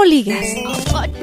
[0.00, 0.46] cómo ligas.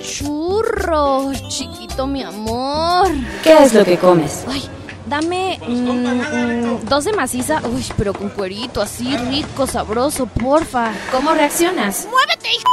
[0.02, 3.08] churro, chiquito mi amor.
[3.44, 4.46] ¿Qué es lo que comes?
[4.48, 4.64] Ay,
[5.08, 10.92] dame mm, mm, dos de maciza, uy, pero con cuerito, así rico, sabroso, porfa.
[11.12, 12.08] ¿Cómo reaccionas?
[12.12, 12.70] ¡Muévete, hijo!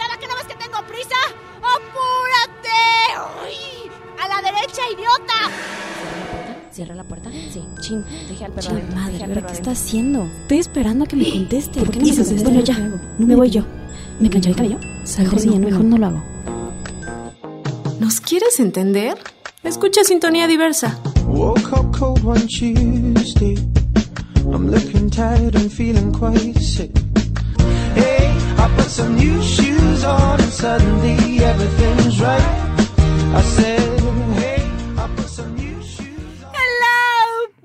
[0.00, 1.16] ¿Cada que no ves que tengo prisa?
[1.58, 3.46] ¡Apúrate!
[3.46, 3.90] ¡Uy!
[4.20, 5.54] ¡A la derecha, idiota!
[6.72, 7.30] ¿Cierra la puerta?
[7.30, 7.62] Sí.
[7.80, 10.24] Chin, deje al perro Chin, madre, deje al ¿pero perro qué está haciendo?
[10.42, 11.78] Estoy esperando a que me conteste.
[11.78, 12.24] ¿Por qué no me esto?
[12.24, 12.48] contesta?
[12.48, 12.98] Bueno, ya, ¿Qué hago?
[13.18, 13.62] me voy yo.
[14.20, 14.78] ¿Me planché el cabello?
[15.04, 16.22] Salgo Mejor sí, yo, mejor no lo hago.
[18.00, 19.16] ¿Nos quieres entender?
[19.62, 20.98] Escucha Sintonía Diversa.
[21.26, 23.56] Woke up cold one Tuesday.
[24.52, 26.90] I'm looking tired and feeling quite sick.
[27.94, 32.42] Hey, I put some new shoes on and suddenly everything's right.
[33.34, 33.93] I said,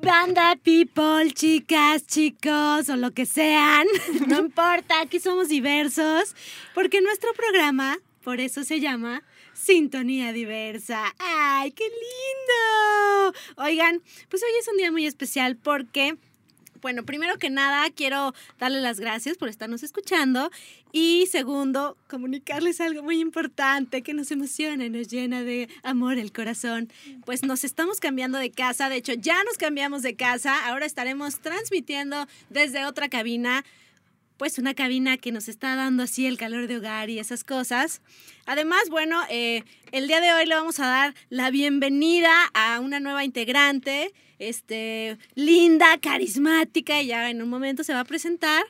[0.02, 3.88] banda people, chicas, chicos o lo que sean.
[4.28, 6.36] No importa, aquí somos diversos.
[6.74, 11.14] Porque nuestro programa, por eso se llama Sintonía Diversa.
[11.20, 13.38] ¡Ay, qué lindo!
[13.58, 16.18] Oigan, pues hoy es un día muy especial porque...
[16.82, 20.50] Bueno, primero que nada, quiero darles las gracias por estarnos escuchando.
[20.92, 26.32] Y segundo, comunicarles algo muy importante que nos emociona y nos llena de amor el
[26.32, 26.92] corazón.
[27.26, 28.90] Pues nos estamos cambiando de casa.
[28.90, 30.68] De hecho, ya nos cambiamos de casa.
[30.68, 33.66] Ahora estaremos transmitiendo desde otra cabina.
[34.38, 38.02] Pues una cabina que nos está dando así el calor de hogar y esas cosas.
[38.46, 43.02] Además, bueno, eh, el día de hoy le vamos a dar la bienvenida a una
[43.02, 48.66] nueva integrante, este, linda, carismática, y ya en un momento se va a presentar.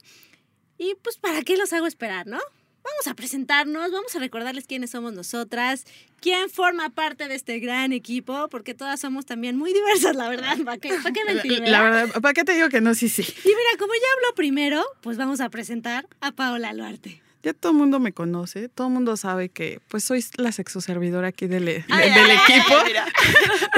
[0.78, 2.39] Y pues, ¿para qué los hago esperar, no?
[2.81, 5.86] Vamos a presentarnos, vamos a recordarles quiénes somos nosotras,
[6.22, 10.58] quién forma parte de este gran equipo, porque todas somos también muy diversas, la verdad.
[10.66, 12.95] ¿Para qué, para qué mentir, La verdad, ¿para qué te digo que no?
[12.95, 13.22] Sí, sí.
[13.22, 17.22] Y mira, como ya hablo primero, pues vamos a presentar a Paola Luarte.
[17.41, 21.29] Ya todo el mundo me conoce, todo el mundo sabe que pues soy la sexoservidora
[21.29, 22.73] aquí del, de- Ay, del ay, equipo.
[22.77, 22.91] ay.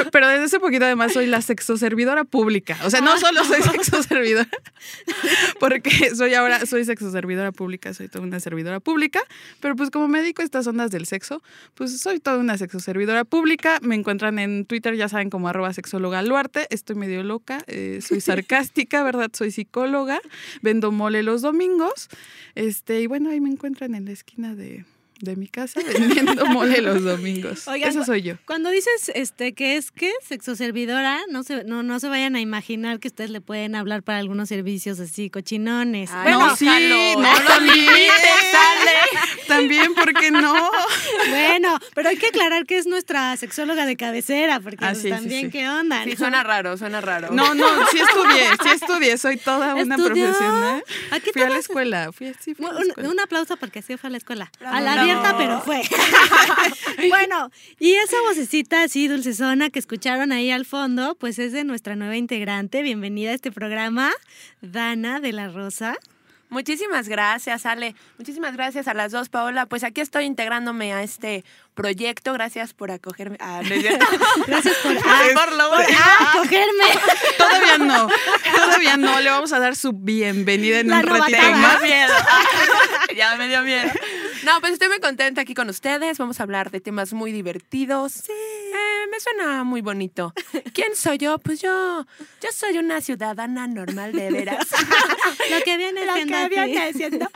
[0.12, 2.76] Pero desde hace poquito además soy la sexoservidora pública.
[2.84, 4.50] O sea, no solo soy sexoservidora,
[5.60, 9.22] porque soy ahora, soy sexoservidora pública, soy toda una servidora pública,
[9.60, 11.42] pero pues como me dedico a estas ondas del sexo,
[11.76, 13.78] pues soy toda una sexoservidora pública.
[13.82, 16.68] Me encuentran en Twitter, ya saben, como arroba sexóloga Luarte.
[16.72, 19.30] Estoy medio loca, eh, soy sarcástica, ¿verdad?
[19.34, 20.20] Soy psicóloga,
[20.62, 22.10] vendo mole los domingos.
[22.56, 24.86] Este, y bueno, ahí me encuentran en la esquina de,
[25.22, 27.68] de mi casa vendiendo mole los domingos.
[27.68, 28.36] Oigan, Eso soy yo.
[28.46, 33.00] Cuando dices este que es que sexoservidora, no se, no, no se vayan a imaginar
[33.00, 36.10] que ustedes le pueden hablar para algunos servicios así cochinones.
[36.14, 37.88] Ay, no, sí, no, lo también.
[38.52, 38.92] sale.
[39.48, 40.54] También, ¿por qué no?
[41.30, 45.46] bueno, pero hay que aclarar que es nuestra sexóloga de cabecera, porque Ah, sí, también
[45.46, 45.52] sí.
[45.52, 46.04] qué onda.
[46.04, 46.16] Sí, ¿no?
[46.18, 47.30] suena raro, suena raro.
[47.32, 50.26] No, no, sí estudié, sí estudié, soy toda una ¿Estudió?
[50.26, 50.84] profesional.
[51.12, 53.10] ¿A qué Fui a la escuela, fui así, fui a Un, la un- escuela.
[53.10, 54.52] un aplauso porque sí fue a la escuela.
[54.60, 54.76] Bravo.
[54.76, 55.82] A la abierta, Pero fue.
[57.10, 61.96] bueno, y esa vocecita así dulcezona que escucharon ahí al fondo, pues es de nuestra
[61.96, 62.82] nueva integrante.
[62.82, 64.12] Bienvenida a este programa,
[64.62, 65.98] Dana de la Rosa.
[66.50, 67.96] Muchísimas gracias, Ale.
[68.18, 69.68] Muchísimas gracias a las dos, Paola.
[69.68, 71.46] Pues aquí estoy integrándome a este
[71.76, 72.34] proyecto.
[72.34, 73.38] Gracias por acogerme.
[73.40, 73.70] Ah, no.
[74.48, 76.84] Gracias por, Por ah, lo- por ah, cogerme.
[77.38, 78.10] Todavía no,
[78.54, 81.58] todavía no, le vamos a dar su bienvenida en La un ratito más.
[81.58, 82.14] más miedo.
[83.16, 83.90] ya me dio miedo.
[84.44, 86.18] No, pues estoy muy contenta aquí con ustedes.
[86.18, 88.12] Vamos a hablar de temas muy divertidos.
[88.14, 88.32] Sí.
[89.12, 90.34] me suena muy bonito.
[90.74, 91.38] ¿Quién soy yo?
[91.38, 92.06] Pues yo,
[92.42, 94.68] yo soy una ciudadana normal de veras.
[95.52, 97.30] Lo que viene Lo que viene siendo.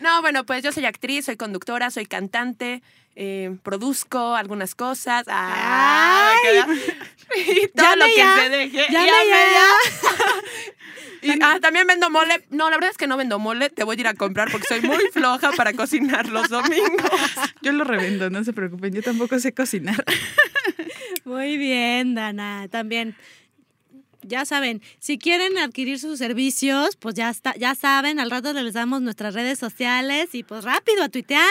[0.00, 2.82] No, bueno, pues yo soy actriz, soy conductora, soy cantante,
[3.16, 5.24] eh, produzco algunas cosas.
[5.28, 6.58] Ah, Ay.
[7.36, 8.36] y todo Llame lo que ya.
[8.36, 8.86] se deje.
[8.90, 9.68] Llame Llame ya.
[11.22, 12.44] Y, ah, también vendo mole.
[12.50, 13.70] No, la verdad es que no vendo mole.
[13.70, 17.10] Te voy a ir a comprar porque soy muy floja para cocinar los domingos.
[17.62, 20.04] Yo lo revendo, no se preocupen, yo tampoco sé cocinar.
[21.24, 22.66] Muy bien, Dana.
[22.70, 23.14] También.
[24.22, 28.74] Ya saben, si quieren adquirir sus servicios, pues ya está, ya saben, al rato les
[28.74, 31.46] damos nuestras redes sociales y pues rápido a tuitear.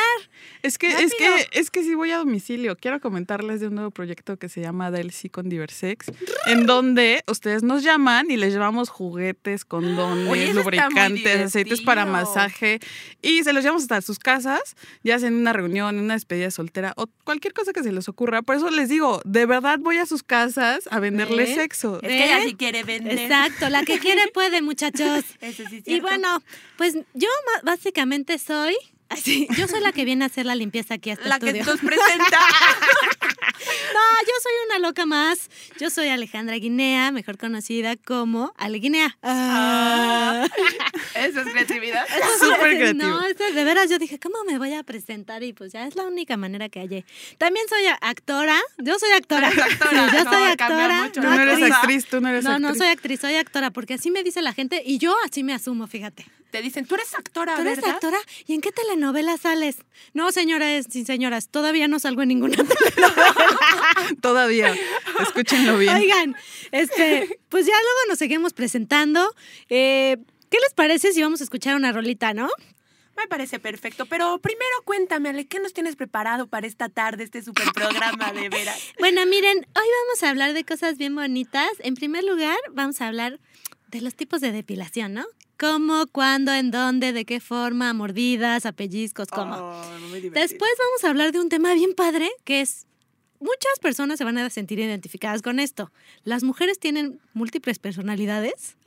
[0.62, 2.76] Es que, es que, es que sí voy a domicilio.
[2.76, 6.08] Quiero comentarles de un nuevo proyecto que se llama Del Sí con Diversex,
[6.48, 12.80] en donde ustedes nos llaman y les llevamos juguetes, condones, Oye, lubricantes, aceites para masaje
[13.22, 16.52] y se los llevamos hasta sus casas, ya sea en una reunión, en una despedida
[16.52, 18.42] soltera o cualquier cosa que se les ocurra.
[18.42, 21.56] Por eso les digo, de verdad voy a sus casas a venderles ¿Eh?
[21.56, 22.00] sexo.
[22.02, 23.18] Es que sí quiere vender.
[23.18, 25.24] Exacto, la que quiere puede, muchachos.
[25.42, 26.08] Eso sí es Y cierto.
[26.08, 26.44] bueno,
[26.78, 27.28] pues yo
[27.64, 28.76] básicamente soy,
[29.10, 31.54] así, yo soy la que viene a hacer la limpieza aquí a este la que
[31.54, 32.40] nos presenta.
[33.30, 35.50] No, yo soy una loca más.
[35.80, 39.18] Yo soy Alejandra Guinea, mejor conocida como Ale Guinea.
[39.24, 40.48] Ah.
[41.16, 42.06] Eso es creatividad.
[42.40, 43.08] Súper creativo.
[43.08, 45.44] No, es de, veras, yo dije, ¿cómo me voy a presentar?
[45.44, 47.06] Y pues ya es la única manera que hallé.
[47.38, 48.60] También soy actora.
[48.78, 49.50] Yo soy actora.
[49.50, 51.02] Eres actora, Sí, yo no, soy actora.
[51.04, 51.22] mucho.
[51.22, 51.74] Tú no eres actriz.
[51.76, 52.68] actriz, tú no eres No, actriz.
[52.70, 55.54] no soy actriz, soy actora, porque así me dice la gente y yo así me
[55.54, 56.26] asumo, fíjate.
[56.52, 57.92] Te dicen, tú eres actora, ¿Tú eres ¿verdad?
[57.94, 58.18] actora?
[58.48, 59.78] ¿Y en qué telenovela sales?
[60.16, 63.19] No, señoras y señoras, todavía no salgo en ninguna telenovela.
[64.22, 64.76] Todavía.
[65.22, 65.96] Escúchenlo bien.
[65.96, 66.36] Oigan,
[66.72, 69.34] este, pues ya luego nos seguimos presentando.
[69.70, 70.18] Eh,
[70.50, 72.50] ¿Qué les parece si vamos a escuchar una rolita, no?
[73.20, 77.44] Me parece perfecto, pero primero cuéntame, Ale, ¿qué nos tienes preparado para esta tarde, este
[77.44, 78.80] super programa de veras?
[79.00, 81.70] Bueno, miren, hoy vamos a hablar de cosas bien bonitas.
[81.80, 83.40] En primer lugar, vamos a hablar
[83.90, 85.26] de los tipos de depilación, ¿no?
[85.58, 89.56] ¿Cómo, cuándo, en dónde, de qué forma, mordidas, a pellizcos, cómo?
[89.56, 90.42] Oh, muy divertido.
[90.42, 92.88] Después vamos a hablar de un tema bien padre que es
[93.40, 95.92] muchas personas se van a sentir identificadas con esto.
[96.24, 98.78] Las mujeres tienen múltiples personalidades.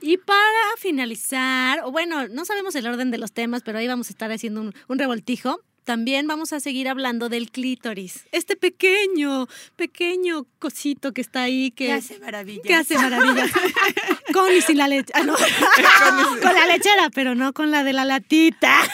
[0.00, 4.08] Y para finalizar, o bueno, no sabemos el orden de los temas, pero ahí vamos
[4.08, 5.60] a estar haciendo un, un revoltijo.
[5.84, 8.26] También vamos a seguir hablando del clítoris.
[8.32, 9.46] Este pequeño,
[9.76, 12.66] pequeño cosito que está ahí, que, ¿Qué hace maravillas?
[12.66, 13.50] que hace maravillas.
[14.32, 15.12] con y sin la leche.
[15.14, 15.34] Ah, no.
[16.42, 18.82] con la lechera, pero no con la de la latita.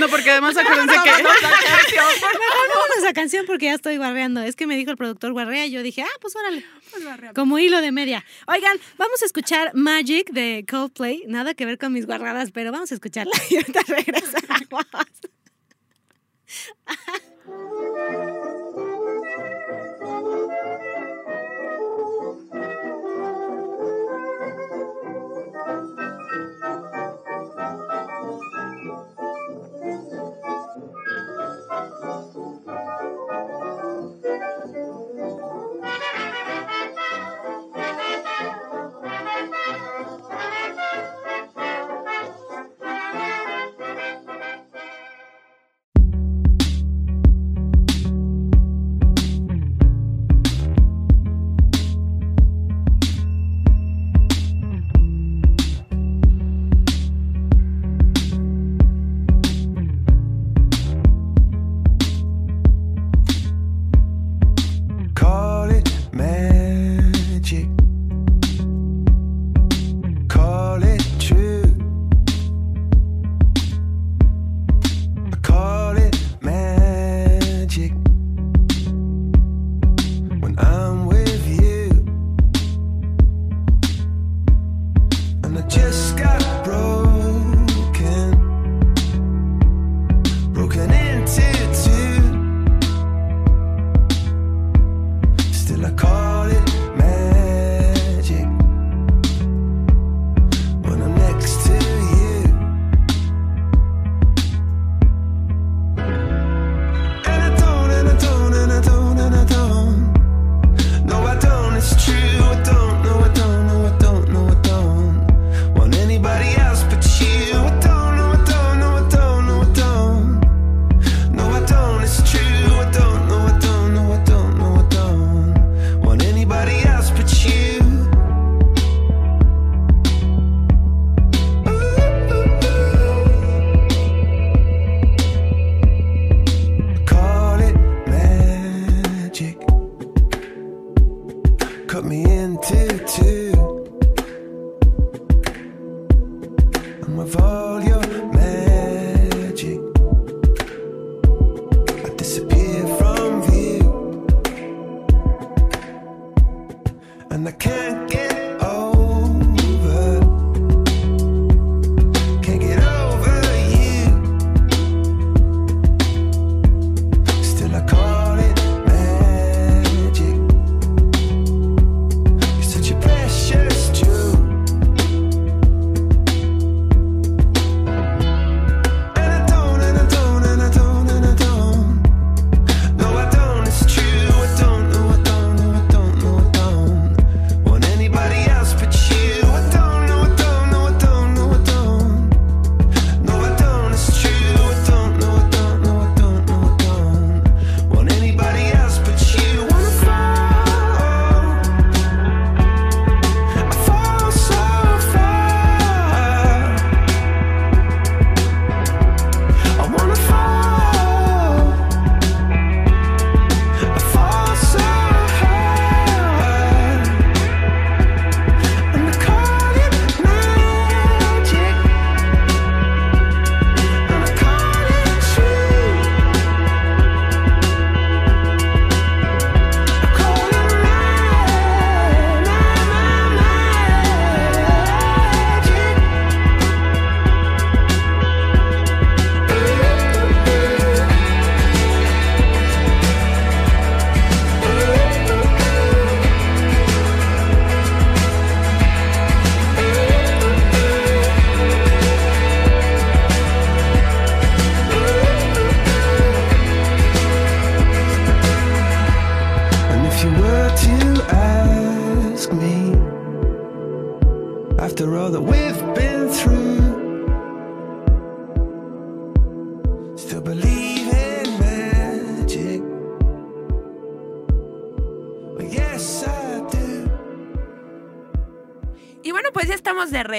[0.00, 1.10] No, porque además acuérdense que.
[1.10, 4.42] Vámonos a canción porque ya estoy guarreando.
[4.42, 6.64] Es que me dijo el productor guarrea y yo dije, ah, pues órale.
[7.32, 8.24] Como hilo de media.
[8.48, 11.22] Oigan, vamos a escuchar Magic de Coldplay.
[11.28, 14.84] Nada que ver con mis guarradas, pero vamos a escucharla y ahorita regresamos.
[16.86, 18.33] Ha ha!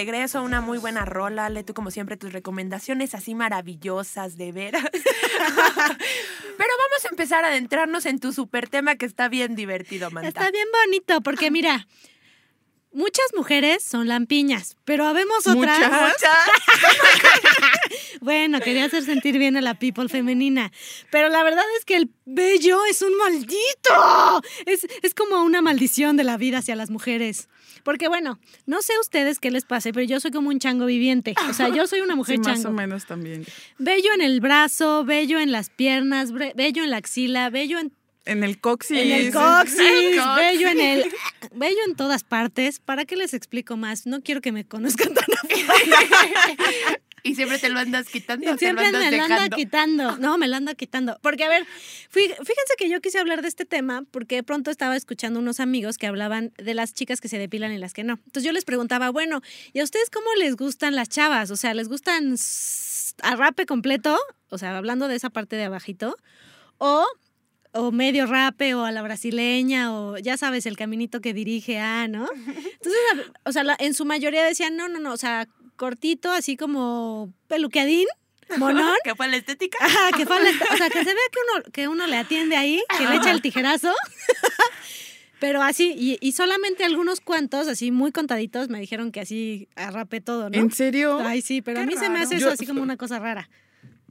[0.05, 0.43] Regreso.
[0.43, 1.49] Una muy buena rola.
[1.49, 4.83] Le tú, como siempre, tus recomendaciones así maravillosas, de veras.
[4.93, 10.27] Pero vamos a empezar a adentrarnos en tu super tema que está bien divertido, Manta.
[10.27, 11.87] Está bien bonito, porque mira,
[12.93, 15.79] muchas mujeres son lampiñas, pero habemos otras.
[15.79, 16.15] Muchas.
[18.21, 20.71] Bueno, quería hacer sentir bien a la people femenina.
[21.11, 24.41] Pero la verdad es que el bello es un maldito.
[24.65, 27.49] Es, es como una maldición de la vida hacia las mujeres.
[27.85, 30.87] Porque bueno, no sé a ustedes qué les pase, pero yo soy como un chango
[30.87, 31.35] viviente.
[31.49, 32.69] O sea, yo soy una mujer Sí, más chango.
[32.69, 33.45] o menos también.
[33.77, 37.93] Bello en el brazo, bello en las piernas, bello en la axila, bello en,
[38.25, 38.97] En el coxis.
[38.97, 39.79] en el coxis,
[40.35, 41.05] bello en el...
[41.53, 42.79] Bello en todas partes.
[42.79, 44.07] ¿Para qué les explico más?
[44.07, 45.25] No quiero que me conozcan tan.
[47.25, 48.51] Y siempre te lo andas quitando.
[48.51, 49.55] te Siempre lo andas me lo anda dejando.
[49.57, 50.17] quitando.
[50.17, 51.17] No, me lo anda quitando.
[51.23, 51.65] Porque, a ver,
[52.11, 55.97] fíjense que yo quise hablar de este tema porque de pronto estaba escuchando unos amigos
[55.97, 58.13] que hablaban de las chicas que se depilan y las que no.
[58.13, 59.41] Entonces yo les preguntaba, bueno,
[59.73, 61.49] ¿y a ustedes cómo les gustan las chavas?
[61.49, 62.35] O sea, ¿les gustan
[63.23, 64.19] a rape completo?
[64.49, 66.15] O sea, hablando de esa parte de abajito.
[66.77, 67.07] O
[67.77, 72.07] o medio rape o a la brasileña o ya sabes el caminito que dirige a,
[72.07, 72.29] ¿no?
[72.35, 73.01] Entonces,
[73.43, 78.07] o sea, en su mayoría decían, no, no, no, o sea, cortito, así como peluqueadín,
[78.57, 78.95] monón.
[79.03, 79.77] ¿Qué fue la estética?
[79.81, 82.55] Ajá, que fue la- o sea, que se ve que uno, que uno le atiende
[82.55, 83.93] ahí, que le echa el tijerazo.
[85.39, 90.21] Pero así, y, y solamente algunos cuantos, así muy contaditos, me dijeron que así arrapé
[90.21, 90.57] todo, ¿no?
[90.57, 91.19] ¿En serio?
[91.19, 93.49] Ay, sí, pero a mí se me hace eso Yo- así como una cosa rara.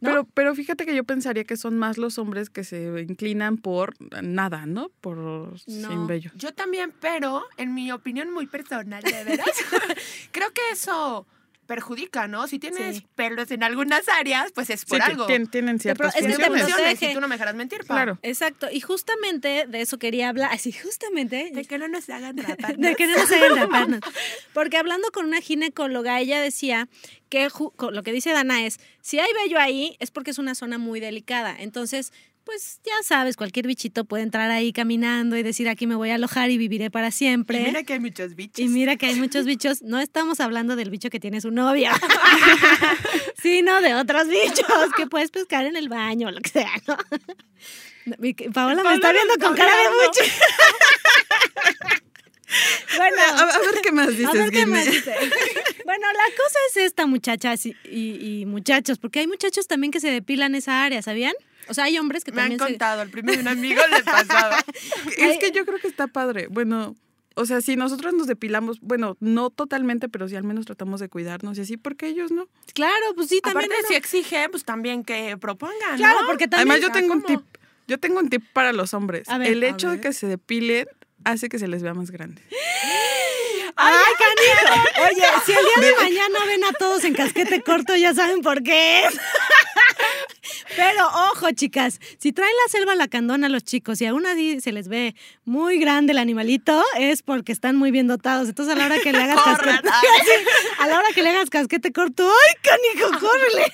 [0.01, 0.11] ¿no?
[0.11, 3.95] Pero, pero fíjate que yo pensaría que son más los hombres que se inclinan por
[4.23, 4.91] nada, ¿no?
[5.01, 6.31] Por sin vello.
[6.35, 9.49] Yo también, pero en mi opinión muy personal, de veras,
[10.31, 11.27] creo que eso
[11.67, 12.47] perjudica, ¿no?
[12.47, 13.07] Si tienes Sí.
[13.15, 15.27] pelos en algunas áreas, pues es por Sí, algo.
[15.27, 17.95] tien- tienen ciertas es que te y tú no me dejarás mentir, Pa.
[17.95, 18.19] Claro.
[18.23, 22.37] Exacto, y justamente de eso quería hablar, así justamente, De que no nos hagan
[22.73, 22.77] rapar.
[22.77, 24.01] de que no nos hagan raparnos.
[24.53, 26.89] Porque hablando con una ginecóloga, ella decía
[27.29, 27.49] que
[27.91, 31.01] lo que dice Dana es, si hay vello ahí es porque es una zona muy
[31.01, 31.57] delicada.
[31.59, 32.13] Entonces,
[32.45, 36.17] pues ya sabes, cualquier bichito puede entrar ahí caminando y decir aquí me voy a
[36.17, 37.61] alojar y viviré para siempre.
[37.61, 38.59] Y mira que hay muchos bichos.
[38.59, 39.83] Y mira que hay muchos bichos.
[39.83, 41.93] No estamos hablando del bicho que tiene su novia,
[43.43, 46.97] sino de otros bichos que puedes pescar en el baño o lo que sea, ¿no?
[48.53, 50.21] Paola me está viendo con cara de mucho.
[52.99, 55.13] bueno, A, a ver qué más dices, a ver qué más dice.
[55.85, 60.01] Bueno, la cosa es esta, muchachas y, y- y muchachos, porque hay muchachos también que
[60.01, 61.33] se depilan esa área, ¿sabían?
[61.69, 62.67] O sea, hay hombres que Me han también se...
[62.75, 64.59] contado, al primero un amigo le pasaba.
[65.19, 66.47] Es que yo creo que está padre.
[66.49, 66.95] Bueno,
[67.37, 71.09] o sea, si nosotros nos depilamos, bueno, no totalmente, pero sí al menos tratamos de
[71.09, 72.49] cuidarnos y así, porque ellos no.
[72.75, 73.71] Claro, pues sí, también.
[73.73, 76.27] Aparte, si exige, pues también que propongan, Claro, ¿no?
[76.27, 76.71] porque también...
[76.71, 77.39] Además, yo Ah, tengo un ¿cómo?
[77.41, 77.47] tip.
[77.87, 79.29] Yo tengo un tip para los hombres.
[79.29, 79.49] A ver.
[79.53, 80.87] El A hecho de que se depilen
[81.25, 82.43] hace que se les vea más grande.
[83.77, 85.09] ¡Ay, canijo!
[85.09, 88.63] Oye, si el día de mañana ven a todos en casquete corto, ya saben por
[88.63, 89.15] qué es.
[90.77, 94.73] Pero ojo, chicas, si traen la selva lacandona a los chicos y aún así se
[94.73, 95.15] les ve
[95.45, 98.49] muy grande el animalito, es porque están muy bien dotados.
[98.49, 99.89] Entonces a la hora que le hagas casquete,
[100.79, 103.73] a la hora que le hagas casquete corto, ¡ay, canijo, córrele!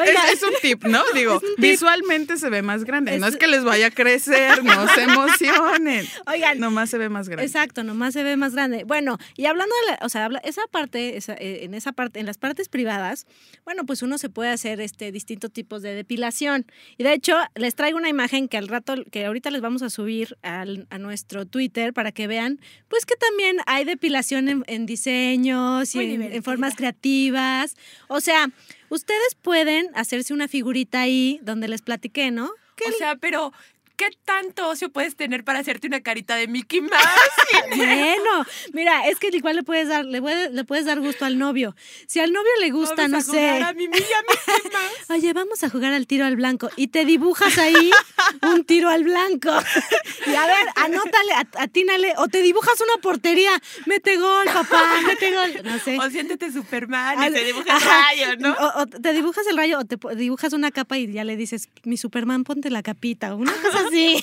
[0.00, 1.02] Oiga, Es, es un tip, ¿no?
[1.14, 1.48] Digo, tip.
[1.58, 3.18] visualmente se ve más grande.
[3.18, 6.06] No Es- que les vaya a crecer, no se emocionen.
[6.26, 7.44] Oigan, Nomás se ve más grande.
[7.46, 8.84] Exacto, nomás se ve más grande.
[8.84, 12.20] Bueno, y hablando de la, o sea, habla- esa parte, esa, eh, en esa parte,
[12.20, 13.26] en las partes privadas,
[13.64, 16.66] bueno, pues uno se puede hacer este distintos tipos de depilación.
[16.96, 19.90] Y de hecho, les traigo una imagen que al rato, que ahorita les vamos a
[19.90, 24.86] subir al- a nuestro Twitter para que vean, pues que también hay depilación en, en
[24.86, 27.76] diseños y en, formas creativas.
[28.08, 28.48] O sea,
[28.92, 32.50] ustedes pueden hacerse una figurita ahí donde les platiqué, ¿no?
[32.88, 33.52] O sea, pero
[34.10, 36.92] ¿qué tanto ocio puedes tener para hacerte una carita de Mickey Mouse?
[37.76, 41.38] Bueno, mira, es que igual le puedes dar, le puedes, le puedes dar gusto al
[41.38, 41.74] novio.
[42.06, 43.62] Si al novio le gusta, no jugar sé.
[43.62, 44.80] A Mickey Mouse.
[45.10, 46.70] Oye, vamos a jugar al tiro al blanco.
[46.76, 47.90] Y te dibujas ahí
[48.42, 49.50] un tiro al blanco.
[50.24, 52.14] Y a ver, anótale, at- atínale.
[52.16, 53.50] O te dibujas una portería.
[53.86, 55.60] Mete gol, papá, mete gol.
[55.64, 55.98] No sé.
[55.98, 58.02] O siéntete Superman y Al- te dibujas Ajá.
[58.02, 58.52] rayos, ¿no?
[58.52, 61.68] O, o te dibujas el rayo o te dibujas una capa y ya le dices,
[61.82, 63.34] mi Superman, ponte la capita.
[63.34, 63.91] o Una cosa así.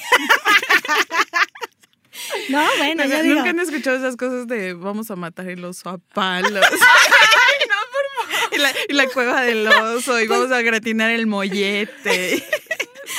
[2.49, 3.35] No, bueno, yo digo.
[3.35, 6.65] Nunca han escuchado esas cosas de vamos a matar el oso a palos.
[8.51, 12.43] y, la, y la cueva del oso y Pues vamos a gratinar el mollete.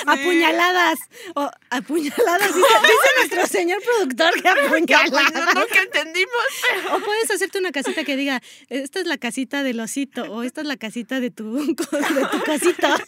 [0.06, 0.98] Apuñaladas.
[1.34, 5.54] O apuñaladas, dice, dice nuestro señor productor que apuñaladas.
[5.54, 6.44] Nunca entendimos.
[6.92, 10.60] O puedes hacerte una casita que diga, esta es la casita del osito o esta
[10.60, 11.74] es la casita de tu, de
[12.30, 12.88] tu cosito.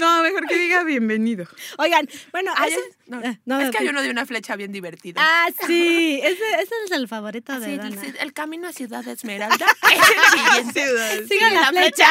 [0.00, 1.46] No, mejor que diga bienvenido.
[1.78, 2.72] Oigan, bueno, Ay,
[3.06, 5.20] no, Ah, no, es que hay uno de una flecha bien divertido.
[5.20, 8.02] Ah, sí, ese, ese es el favorito de Sí, Dana.
[8.20, 11.26] el camino a Ciudad Esmeralda es el siguiente.
[11.28, 12.08] Sigan la flecha.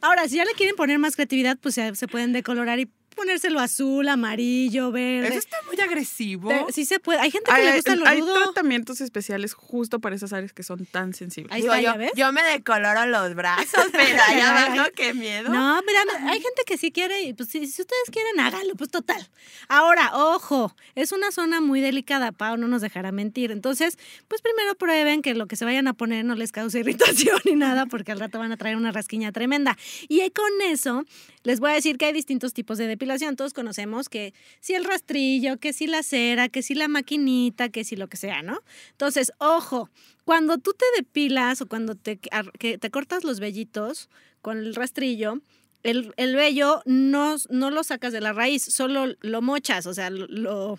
[0.00, 3.60] Ahora, si ya le quieren poner más creatividad, pues se, se pueden decolorar y ponérselo
[3.60, 5.28] azul, amarillo, verde.
[5.28, 6.48] Eso está muy agresivo.
[6.48, 7.20] Te- sí se puede.
[7.20, 8.34] Hay gente que Hay, le gusta lo hay rudo.
[8.44, 11.52] tratamientos especiales justo para esas áreas que son tan sensibles.
[11.52, 12.12] Ahí Digo, está, yo, ¿ya ves?
[12.16, 15.50] yo me decoloro los brazos, pero allá abajo, qué miedo.
[15.50, 16.00] No, mira,
[16.30, 19.28] hay gente que sí quiere y pues si, si ustedes quieren, háganlo, pues total.
[19.68, 23.50] Ahora, ojo, es una zona muy delicada, Pau no nos dejará mentir.
[23.52, 27.38] Entonces, pues primero prueben que lo que se vayan a poner no les cause irritación
[27.44, 29.76] ni nada, porque al rato van a traer una rasquiña tremenda.
[30.08, 31.04] Y con eso,
[31.44, 33.36] les voy a decir que hay distintos tipos de depilación.
[33.36, 37.84] Todos conocemos que si el rastrillo, que si la cera, que si la maquinita, que
[37.84, 38.60] si lo que sea, ¿no?
[38.92, 39.90] Entonces, ojo,
[40.24, 42.18] cuando tú te depilas o cuando te,
[42.58, 44.08] que te cortas los vellitos
[44.40, 45.40] con el rastrillo,
[45.82, 50.10] el, el vello no, no lo sacas de la raíz, solo lo mochas, o sea,
[50.10, 50.78] lo...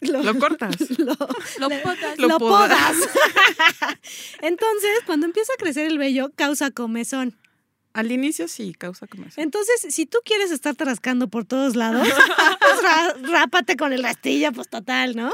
[0.00, 0.74] Lo, Lo cortas.
[0.98, 1.14] lo-
[1.60, 2.18] Lo potas.
[2.18, 2.96] lo Lo podas.
[2.96, 2.96] podas.
[4.42, 7.36] Entonces, cuando empieza a crecer el vello, causa comezón.
[7.94, 9.44] Al inicio sí causa comezón.
[9.44, 12.08] Entonces, si tú quieres estarte rascando por todos lados,
[12.60, 15.30] pues rápate con el rastrillo, pues total, ¿no?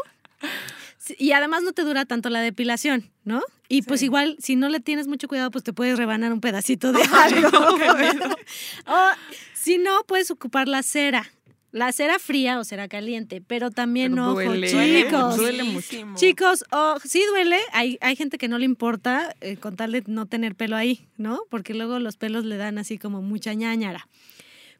[1.17, 3.43] Y además no te dura tanto la depilación, ¿no?
[3.69, 6.93] Y pues igual, si no le tienes mucho cuidado, pues te puedes rebanar un pedacito
[6.93, 7.49] de algo.
[8.87, 8.97] o
[9.55, 11.31] si no, puedes ocupar la cera.
[11.71, 15.37] La cera fría o cera caliente, pero también, Pero ojo, duele, chicos.
[15.37, 16.17] duele muchísimo.
[16.17, 17.59] Chicos, oh, sí duele.
[17.73, 21.07] Hay, hay gente que no le importa eh, con tal de no tener pelo ahí,
[21.19, 21.41] ¿no?
[21.51, 24.09] Porque luego los pelos le dan así como mucha ñañara.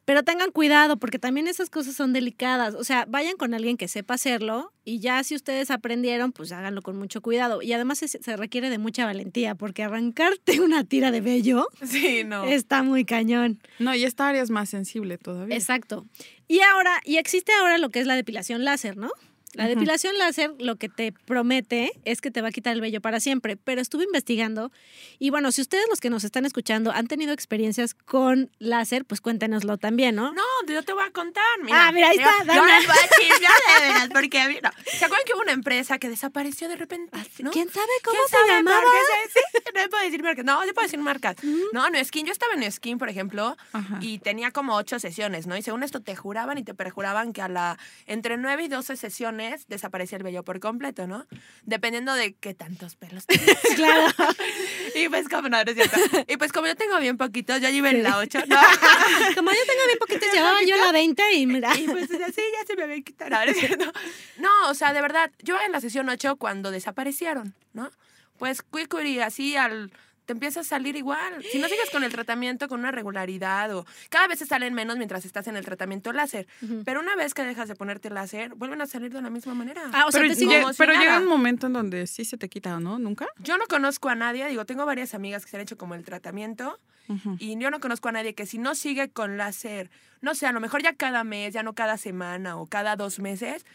[0.05, 2.73] Pero tengan cuidado porque también esas cosas son delicadas.
[2.73, 6.81] O sea, vayan con alguien que sepa hacerlo y ya si ustedes aprendieron, pues háganlo
[6.81, 7.61] con mucho cuidado.
[7.61, 12.23] Y además se, se requiere de mucha valentía porque arrancarte una tira de vello Sí,
[12.25, 12.45] no.
[12.45, 13.59] está muy cañón.
[13.77, 15.55] No, y esta área es más sensible todavía.
[15.55, 16.07] Exacto.
[16.49, 19.11] Y ahora, y existe ahora lo que es la depilación láser, ¿no?
[19.53, 23.01] La depilación láser lo que te promete es que te va a quitar el vello
[23.01, 24.71] para siempre, pero estuve investigando
[25.17, 29.21] y bueno, si ustedes los que nos están escuchando han tenido experiencias con láser, pues
[29.21, 30.33] cuéntenoslo también, ¿no?
[30.33, 31.43] No, yo te voy a contar.
[31.63, 34.73] Mira, Ah, mira, ahí yo- está, Yo les voy a chismear de veras, porque mira,
[34.85, 37.17] ¿se acuerdan que hubo una empresa que desapareció de repente?
[37.39, 37.49] ¿no?
[37.49, 38.81] ¿Quién sabe cómo ¿Quién se sabe llamaba?
[39.33, 39.39] sí,
[39.75, 40.45] no puedo decir marcas.
[40.45, 41.35] No, sí puedo decir marcas.
[41.73, 42.25] No, no, Skin.
[42.27, 43.97] Yo estaba en Skin, por ejemplo, Ajá.
[44.01, 45.57] y tenía como ocho sesiones, ¿no?
[45.57, 48.95] Y según esto te juraban y te perjuraban que a la entre nueve y doce
[48.95, 51.25] sesiones desaparecía el vello por completo, ¿no?
[51.63, 53.59] Dependiendo de qué tantos pelos tenías.
[53.75, 54.07] Claro.
[54.95, 55.97] Y pues como no, no es cierto.
[56.27, 58.55] Y pues como yo tengo bien poquito, yo iba en la ocho, ¿no?
[59.35, 61.75] Como yo tengo bien poquito, llevaba yo la 20 y mira.
[61.77, 63.29] Y pues así ya se me había quitado.
[63.31, 63.91] No, no es cierto.
[64.37, 67.91] No, o sea, de verdad, yo en la sesión 8 cuando desaparecieron, ¿no?
[68.37, 69.91] Pues Quickery así al
[70.29, 71.43] te empieza a salir igual.
[71.51, 74.97] Si no sigues con el tratamiento con una regularidad o cada vez te salen menos
[74.97, 76.45] mientras estás en el tratamiento láser.
[76.85, 79.81] Pero una vez que dejas de ponerte láser, vuelven a salir de la misma manera.
[79.91, 81.03] Ah, o sea, pero te como si pero nada.
[81.03, 82.99] llega un momento en donde sí se te quita, ¿no?
[82.99, 83.25] ¿Nunca?
[83.39, 86.05] Yo no conozco a nadie, digo, tengo varias amigas que se han hecho como el
[86.05, 86.79] tratamiento
[87.39, 89.89] y yo no conozco a nadie que si no sigue con láser,
[90.21, 93.17] no sé, a lo mejor ya cada mes, ya no cada semana o cada dos
[93.17, 93.65] meses,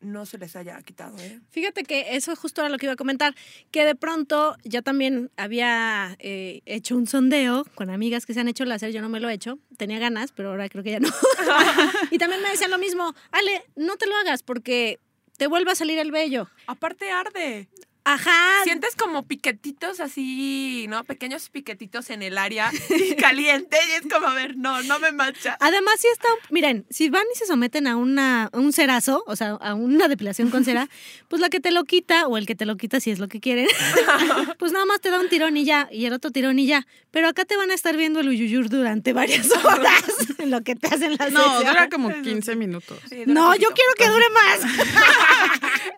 [0.00, 1.40] no se les haya quitado, ¿eh?
[1.50, 3.34] Fíjate que eso justo era lo que iba a comentar,
[3.70, 8.48] que de pronto yo también había eh, hecho un sondeo con amigas que se han
[8.48, 11.00] hecho láser, yo no me lo he hecho, tenía ganas, pero ahora creo que ya
[11.00, 11.08] no.
[12.10, 15.00] y también me decían lo mismo, Ale, no te lo hagas porque
[15.36, 16.48] te vuelve a salir el vello.
[16.66, 17.68] Aparte arde.
[18.08, 18.64] Ajá.
[18.64, 21.04] Sientes como piquetitos así, ¿no?
[21.04, 25.12] Pequeños piquetitos en el área y caliente y es como, a ver, no, no me
[25.12, 25.58] mancha.
[25.60, 29.36] Además, si está, miren, si van y se someten a, una, a un cerazo, o
[29.36, 30.88] sea, a una depilación con cera,
[31.28, 33.28] pues la que te lo quita, o el que te lo quita si es lo
[33.28, 33.68] que quieren,
[34.58, 36.86] pues nada más te da un tirón y ya, y el otro tirón y ya.
[37.10, 40.02] Pero acá te van a estar viendo el uyuyur durante varias horas
[40.38, 42.98] en lo que te hacen las No, dura como 15 minutos.
[43.08, 44.60] Sí, No, yo quiero que dure más.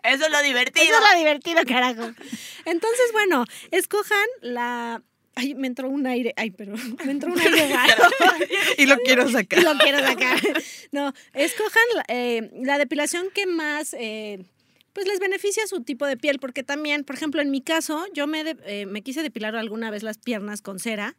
[0.03, 0.85] Eso es lo divertido.
[0.85, 2.00] Eso es lo divertido, carajo.
[2.65, 5.01] Entonces, bueno, escojan la.
[5.35, 6.33] Ay, me entró un aire.
[6.35, 6.73] Ay, pero
[7.05, 8.03] me entró un aire raro.
[8.77, 9.63] Y lo quiero y sacar.
[9.63, 10.39] lo quiero sacar.
[10.91, 13.93] No, escojan la, eh, la depilación que más.
[13.97, 14.43] eh,
[14.93, 18.27] pues les beneficia su tipo de piel, porque también, por ejemplo, en mi caso, yo
[18.27, 21.15] me, de- eh, me quise depilar alguna vez las piernas con cera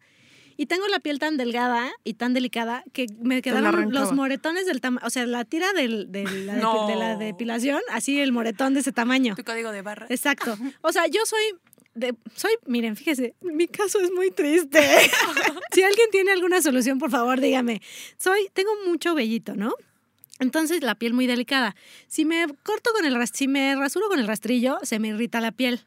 [0.57, 4.81] y tengo la piel tan delgada y tan delicada que me quedaron los moretones del
[4.81, 6.87] tamaño, o sea, la tira del- de, la No.
[6.89, 9.35] de la depilación, así el moretón de ese tamaño.
[9.35, 10.07] Tu código de barra.
[10.09, 10.57] Exacto.
[10.83, 11.43] O sea, yo soy
[11.95, 14.81] de, soy, miren, fíjese, mi caso es muy triste.
[15.73, 17.83] si alguien tiene alguna solución, por favor, dígame.
[18.17, 19.75] Soy, tengo mucho vellito, ¿no?
[20.39, 21.77] Entonces la piel muy delicada.
[22.09, 25.53] Si me corto con el si me rasuro con el rastrillo, se me irrita la
[25.53, 25.81] piel.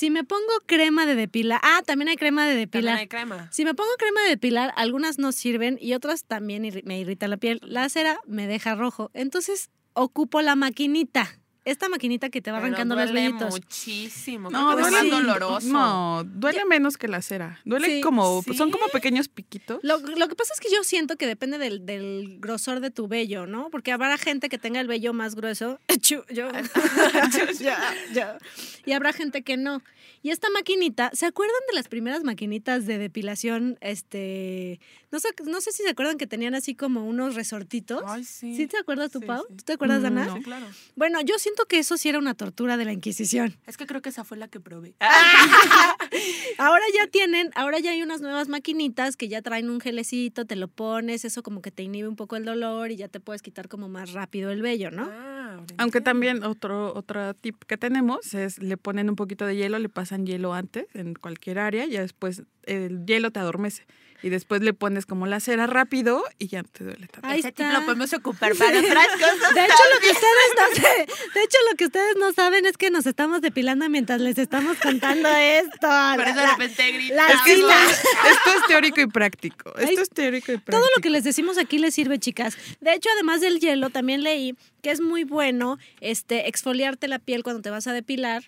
[0.00, 2.96] Si me pongo crema de depilar, ah, también hay crema de También depilar.
[2.96, 3.52] hay crema.
[3.52, 7.36] Si me pongo crema de depilar, algunas no sirven y otras también me irrita la
[7.36, 7.60] piel.
[7.62, 9.10] La cera me deja rojo.
[9.12, 11.39] Entonces ocupo la maquinita.
[11.64, 13.50] Esta maquinita que te va Pero arrancando los duele vellitos.
[13.50, 14.50] muchísimo.
[14.50, 15.10] No, es duele.
[15.10, 15.68] más doloroso.
[15.68, 17.60] No, duele menos que la cera.
[17.66, 18.54] Duele Sí, como, sí.
[18.54, 19.78] son como pequeños piquitos.
[19.82, 23.08] Lo, lo que pasa es que yo siento que depende del, del grosor de tu
[23.08, 23.68] vello, ¿no?
[23.70, 25.78] Porque habrá gente que tenga el vello más grueso.
[26.02, 26.24] Yo.
[27.60, 27.78] Ya,
[28.12, 28.38] ya.
[28.86, 29.82] Y habrá gente que no.
[30.22, 33.78] Y esta maquinita, ¿se acuerdan de las primeras maquinitas de depilación?
[33.80, 38.02] Este, no sé, no sé si se acuerdan que tenían así como unos resortitos.
[38.06, 38.54] Ay, sí.
[38.56, 39.44] ¿Sí te acuerdas tú, Sí, Pau?
[39.48, 39.54] sí.
[39.56, 40.26] ¿Tú te acuerdas, Mm, Dana?
[40.26, 40.34] no.
[40.36, 40.66] Sí, claro.
[40.96, 43.56] Bueno, yo siento que eso sí era una tortura de la Inquisición.
[43.66, 44.94] Es que creo que esa fue la que probé.
[46.58, 50.54] Ahora ya tienen, ahora ya hay unas nuevas maquinitas que ya traen un gelecito, te
[50.54, 53.42] lo pones, eso como que te inhibe un poco el dolor y ya te puedes
[53.42, 55.08] quitar como más rápido el vello, ¿no?
[55.10, 59.78] Ah, Aunque también otro, otro tip que tenemos es le ponen un poquito de hielo,
[59.78, 63.86] le pasan hielo antes en cualquier área, y ya después el hielo te adormece.
[64.22, 67.26] Y después le pones como la cera rápido y ya no te duele tanto.
[67.26, 67.68] Ahí Ese está.
[67.70, 69.54] tip lo podemos ocupar para otras cosas.
[69.54, 72.76] De hecho, lo que ustedes no sé- de hecho, lo que ustedes no saben es
[72.76, 75.88] que nos estamos depilando mientras les estamos contando esto.
[76.16, 77.26] Por eso de repente grita.
[77.32, 79.72] Es que esto, esto es teórico y práctico.
[79.76, 80.78] Ay, Esto es teórico y práctico.
[80.78, 82.58] Todo lo que les decimos aquí les sirve, chicas.
[82.80, 87.42] De hecho, además del hielo, también leí que es muy bueno este, exfoliarte la piel
[87.42, 88.44] cuando te vas a depilar,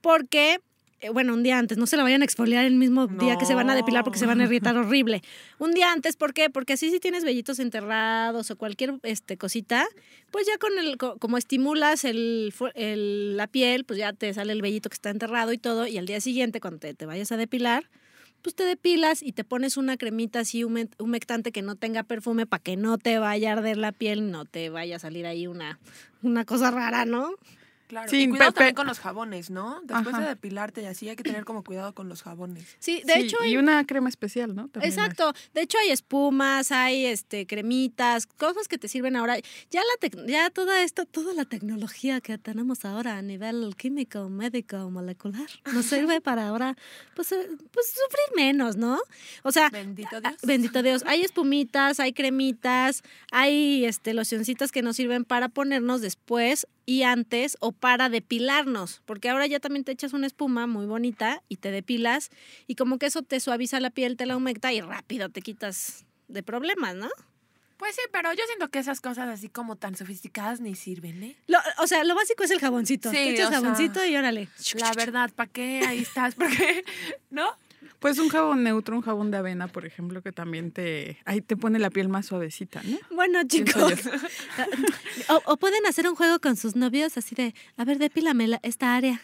[0.00, 0.60] porque,
[1.12, 3.54] bueno, un día antes, no se la vayan a exfoliar el mismo día que se
[3.54, 5.22] van a depilar porque se van a irritar horrible.
[5.58, 6.50] Un día antes, ¿por qué?
[6.50, 9.86] Porque así si tienes vellitos enterrados o cualquier este, cosita,
[10.30, 14.52] pues ya con el, co- como estimulas el, el- la piel, pues ya te sale
[14.52, 17.30] el vellito que está enterrado y todo, y al día siguiente, cuando te, te vayas
[17.32, 17.88] a depilar,
[18.42, 22.46] pues te depilas y te pones una cremita así hume- humectante que no tenga perfume
[22.46, 25.46] para que no te vaya a arder la piel, no te vaya a salir ahí
[25.48, 25.78] una,
[26.22, 27.30] una cosa rara, ¿no?
[27.88, 28.08] Claro.
[28.10, 29.80] Sí, y cuidado también con los jabones, ¿no?
[29.82, 30.20] Después Ajá.
[30.22, 32.64] de depilarte y así hay que tener como cuidado con los jabones.
[32.78, 34.68] Sí, de Sí, hecho y hay- una crema especial, ¿no?
[34.68, 35.32] También Exacto.
[35.54, 39.38] De hecho, hay espumas, hay este cremitas, cosas que te sirven ahora.
[39.70, 44.28] Ya la tec- ya toda esta, toda la tecnología que tenemos ahora a nivel químico,
[44.28, 46.76] médico, molecular, nos sirve para ahora,
[47.16, 48.98] pues, eh, pues sufrir menos, ¿no?
[49.42, 50.34] O sea, Bendito Dios.
[50.42, 51.04] Bendito Dios.
[51.06, 57.58] Hay espumitas, hay cremitas, hay este, locioncitas que nos sirven para ponernos después y antes
[57.60, 59.02] o para depilarnos.
[59.04, 62.30] Porque ahora ya también te echas una espuma muy bonita y te depilas
[62.66, 66.06] y como que eso te suaviza la piel, te la humecta y rápido te quitas
[66.28, 67.10] de problemas, ¿no?
[67.76, 71.36] Pues sí, pero yo siento que esas cosas así como tan sofisticadas ni sirven, ¿eh?
[71.46, 73.10] Lo- o sea, lo básico es el jaboncito.
[73.10, 74.48] Sí, te echas o sea, jaboncito y órale.
[74.76, 76.34] La verdad, ¿para qué ahí estás?
[76.36, 76.84] Porque,
[77.30, 77.50] ¿no?
[78.00, 81.56] Pues un jabón neutro, un jabón de avena, por ejemplo, que también te, ahí te
[81.56, 82.96] pone la piel más suavecita, ¿no?
[83.14, 83.92] Bueno, chicos.
[85.28, 88.60] o, o pueden hacer un juego con sus novios así de, a ver, depílame la-
[88.62, 89.20] esta área.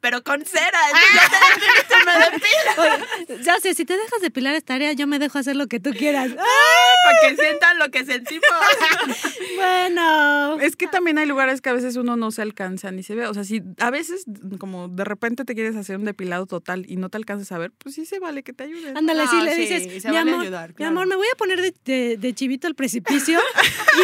[0.00, 0.78] Pero con cera.
[0.86, 3.34] entonces ya te depiliste, me depilo.
[3.34, 5.80] Oye, ya sé, si te dejas depilar esta área, yo me dejo hacer lo que
[5.80, 6.30] tú quieras.
[7.04, 8.44] Para que sientan lo que sentimos.
[9.56, 10.60] Bueno.
[10.60, 13.26] Es que también hay lugares que a veces uno no se alcanza ni se ve.
[13.26, 14.24] O sea, si a veces
[14.60, 17.72] como de repente te quieres hacer un depilado total y no te alcanzas a ver,
[17.76, 18.96] pues sí se vale que te ayuden.
[18.96, 21.26] Ándale, sí, No, le sí, dices, se mi vale amor, ayudar, mi amor, me voy
[21.32, 23.40] a poner de, de- de chivito al precipicio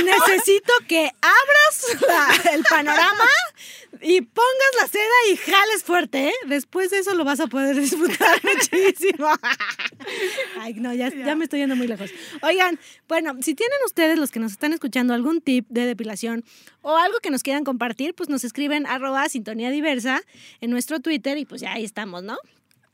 [0.01, 2.01] y necesito que abras
[2.45, 3.29] la- el panorama
[4.01, 6.33] y pongas la cera y jales fuerte, ¿eh?
[6.49, 9.29] Después de eso lo vas a poder disfrutar muchísimo.
[10.59, 12.11] Ay, no, ya, ya me estoy yendo muy lejos.
[12.43, 16.45] Oigan, bueno, si tienen ustedes, los que nos están escuchando, algún tip de depilación
[16.83, 20.23] o algo que nos quieran compartir, pues nos escriben arroba sintonía diversa
[20.61, 22.37] en nuestro Twitter y pues ya ahí estamos, ¿no?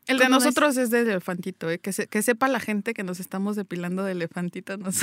[0.07, 1.79] El de nosotros es de elefantito, ¿eh?
[1.79, 4.77] que, se- que sepa la gente que nos estamos depilando de elefantito.
[4.77, 4.97] Nos...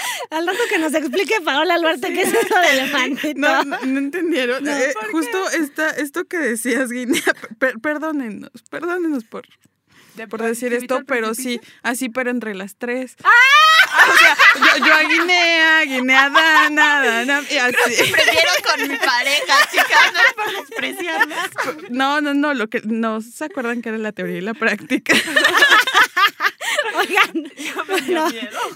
[0.30, 3.40] Al rato que nos explique Paola Alberto qué es eso de elefantito.
[3.40, 4.66] No, no, no entendieron.
[4.68, 7.22] Eh, justo esta, esto que decías, Guinea,
[7.58, 9.46] per- perdónenos, perdónenos por,
[10.28, 13.16] por decir esto, pero sí, así, pero entre las tres.
[13.22, 18.12] O sea, yo, yo a Guinea, Guinea a Dana, Dana, y así.
[18.12, 21.50] Prefiero con mi pareja, chicas, no es por despreciarlas.
[21.90, 25.12] No, no, no, lo que no se acuerdan que era la teoría y la práctica.
[26.96, 27.32] Oigan,
[28.08, 28.30] no,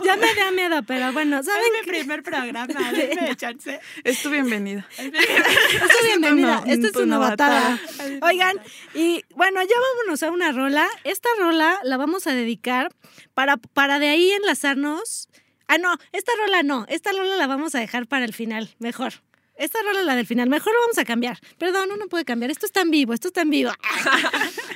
[0.04, 3.80] ya me da miedo, pero bueno, ¿saben Es mi primer programa, denme chance.
[4.04, 4.86] Es tu bienvenida.
[4.98, 6.60] Esto es bienvenida.
[6.64, 7.78] no- Esta es tu una novatada.
[7.96, 8.18] batada.
[8.22, 8.60] Oigan,
[8.94, 10.88] y bueno, ya vámonos a una rola.
[11.04, 12.92] Esta rola la vamos a dedicar
[13.34, 15.28] para, para de ahí enlazarnos.
[15.66, 16.84] Ah, no, esta rola no.
[16.88, 18.74] Esta rola la vamos a dejar para el final.
[18.78, 19.14] Mejor.
[19.56, 20.48] Esta rola la del final.
[20.48, 21.38] Mejor vamos a cambiar.
[21.58, 22.50] Perdón, uno puede cambiar.
[22.50, 23.70] Esto está en vivo, esto está en vivo.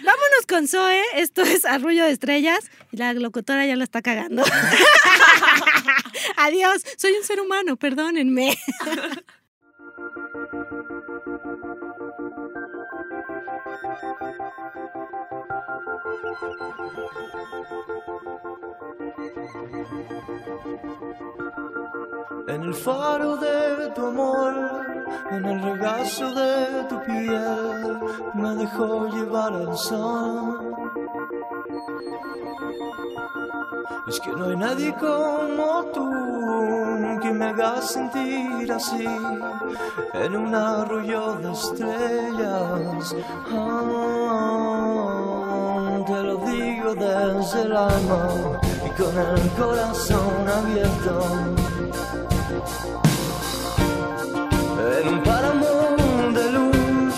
[0.05, 1.03] Vámonos con Zoe.
[1.17, 2.71] Esto es Arrullo de Estrellas.
[2.93, 4.45] Y la locutora ya la está cagando.
[6.37, 8.57] Adiós, soy un ser humano, perdónenme.
[22.49, 24.55] En el faro de tu amor,
[25.31, 28.01] en el regazo de tu piel,
[28.33, 30.75] me dejó llevar al sol.
[34.09, 36.11] Es que no hay nadie como tú
[37.21, 39.07] que me haga sentir así
[40.15, 43.15] en un arroyo de estrellas.
[43.53, 44.79] Ah,
[46.07, 51.21] te lo digo desde el alma y con el corazón abierto.
[55.11, 55.97] Un páramo
[56.35, 57.15] de luz,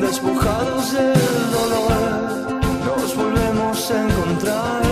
[0.00, 4.89] despojados del dolor, nos volvemos a encontrar.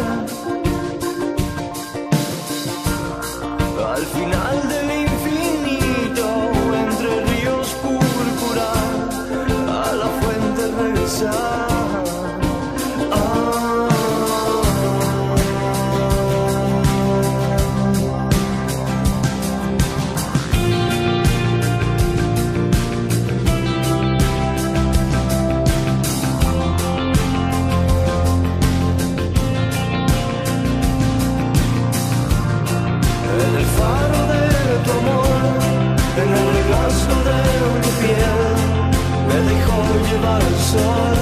[40.28, 41.16] Llevar el sol.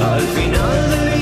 [0.00, 1.17] Al final del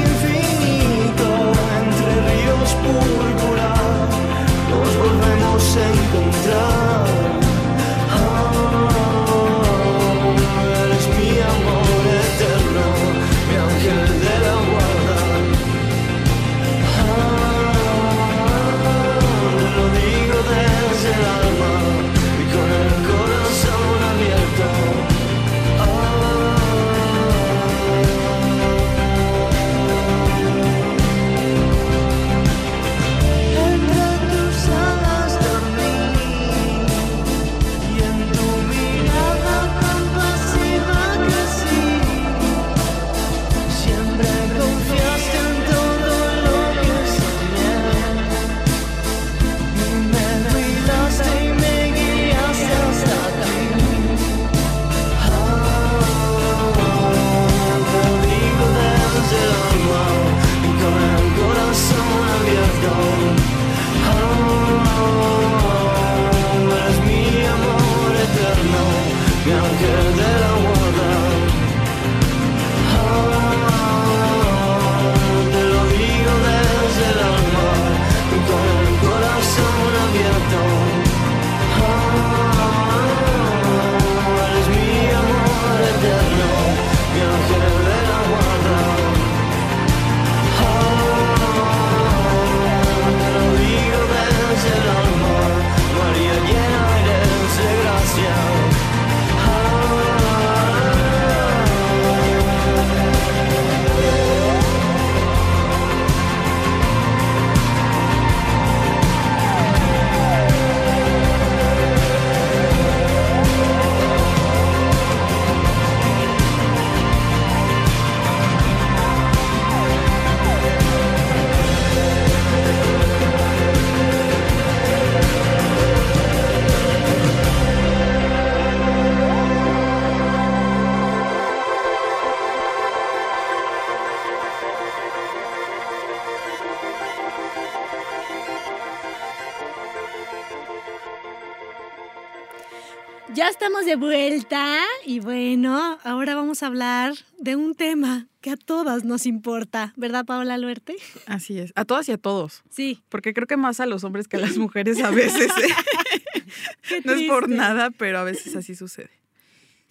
[143.96, 149.24] de vuelta y bueno, ahora vamos a hablar de un tema que a todas nos
[149.24, 150.96] importa, ¿verdad, Paola Aluerte?
[151.26, 151.72] Así es.
[151.76, 152.62] A todas y a todos.
[152.68, 153.02] Sí.
[153.08, 155.50] Porque creo que más a los hombres que a las mujeres a veces.
[155.62, 157.02] ¿eh?
[157.04, 159.10] no es por nada, pero a veces así sucede.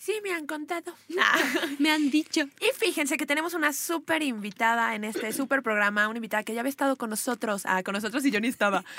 [0.05, 0.95] Sí, me han contado.
[1.79, 2.41] Me han dicho.
[2.41, 6.59] Y fíjense que tenemos una súper invitada en este súper programa, una invitada que ya
[6.59, 7.63] había estado con nosotros.
[7.65, 8.83] Ah, con nosotros y yo ni estaba.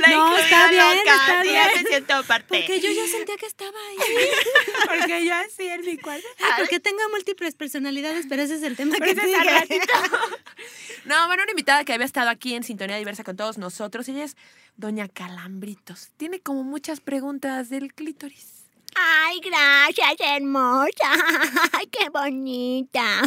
[0.00, 1.82] La No, está bien, loca, está sí, ya bien.
[1.84, 2.48] me siento parte.
[2.48, 3.96] Porque yo ya sentía que estaba ahí.
[4.88, 6.26] Porque yo así en mi cuarto.
[6.40, 9.80] Ay, porque tengo múltiples personalidades, pero ese es el tema Pero que sigue.
[11.04, 14.08] No, bueno, una invitada que había estado aquí en Sintonía Diversa con todos nosotros.
[14.08, 14.36] Ella es
[14.76, 16.10] Doña Calambritos.
[16.16, 18.53] Tiene como muchas preguntas del clítoris.
[18.94, 21.10] Ay, gracias, hermosa.
[21.72, 23.22] Ay, qué bonita.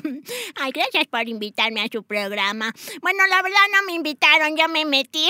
[0.55, 2.73] Ay, gracias por invitarme a su programa.
[3.01, 5.27] Bueno, la verdad no me invitaron, yo me metí.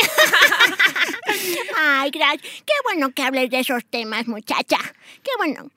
[1.78, 2.41] Ay, gracias.
[2.41, 4.78] Qué bueno que hables de esos temas, muchacha.
[5.23, 5.69] Qué bueno.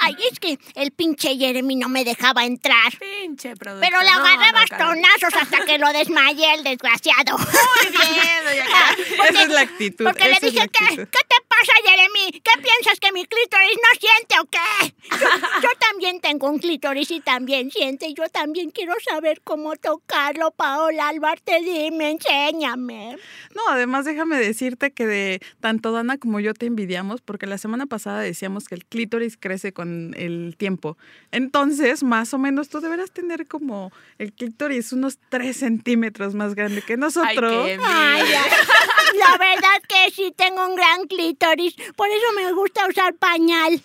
[0.00, 2.92] Ay, es que el pinche Jeremy no me dejaba entrar.
[2.98, 3.86] Pinche producto.
[3.86, 7.38] Pero le agarré no, bastonazos hasta que lo desmayé el desgraciado.
[7.38, 9.28] Muy bien, doña Carmen.
[9.28, 10.04] Esa es la actitud.
[10.04, 10.96] Porque le dije, ¿qué.
[10.96, 12.40] ¿qué te pasa, Jeremy?
[12.40, 14.94] ¿Qué piensas que mi clítoris no siente o qué?
[15.10, 15.26] Yo,
[15.62, 18.08] yo también tengo un clítoris y también siente.
[18.08, 21.60] y Yo también quiero saber cómo tocarlo, Paola Albarte.
[21.60, 23.16] Dime, enséñame.
[23.54, 27.86] No, además déjame decirte que de tanto Dana como yo te envidiamos porque la semana
[27.86, 30.96] pasada decíamos que el clítoris crece con el tiempo.
[31.30, 36.82] Entonces, más o menos tú deberás tener como el clítoris unos 3 centímetros más grande
[36.82, 37.66] que Ay, nosotros.
[37.66, 38.22] qué Ay.
[39.14, 41.74] la, verdad que sí tengo un gran clítoris.
[41.96, 43.80] Por eso me gusta usar pañal.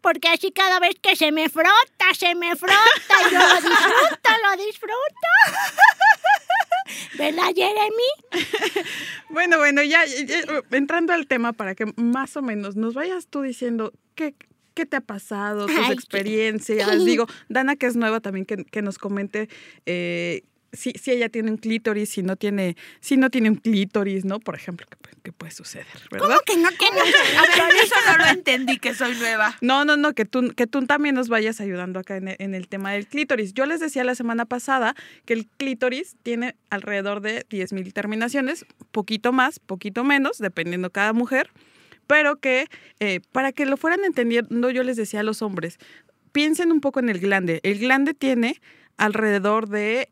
[0.00, 2.74] Porque así cada vez que se me frota, se me frota.
[3.30, 5.28] Yo lo disfruto, lo disfruto.
[7.18, 8.86] ¿Verdad, Jeremy?
[9.30, 10.04] Bueno, bueno, ya,
[10.72, 14.34] entrando al tema para que más o menos nos vayas tú diciendo qué,
[14.74, 17.04] qué te ha pasado, tus Ay, experiencias.
[17.04, 19.48] Digo, Dana, que es nueva también, que, que nos comente
[19.86, 20.42] eh,
[20.72, 24.40] si, si ella tiene un clítoris, si no tiene, si no tiene un clítoris, ¿no?
[24.40, 26.28] Por ejemplo, que, puede- que puede suceder, ¿verdad?
[26.28, 27.14] ¿Cómo que no A ver,
[27.52, 27.82] clítoris?
[27.84, 29.56] eso no lo entendí, que soy nueva.
[29.60, 32.54] No, no, no, que tú, que tú también nos vayas ayudando acá en el, en
[32.54, 33.52] el tema del clítoris.
[33.54, 34.94] Yo les decía la semana pasada
[35.26, 41.50] que el clítoris tiene alrededor de 10.000 terminaciones, poquito más, poquito menos, dependiendo cada mujer,
[42.06, 42.66] pero que
[42.98, 45.78] eh, para que lo fueran entendiendo, yo les decía a los hombres,
[46.32, 47.60] piensen un poco en el glande.
[47.62, 48.60] El glande tiene
[48.96, 50.08] alrededor de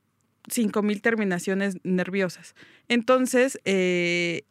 [0.49, 2.55] 5.000 terminaciones nerviosas.
[2.89, 4.45] Entonces, eh,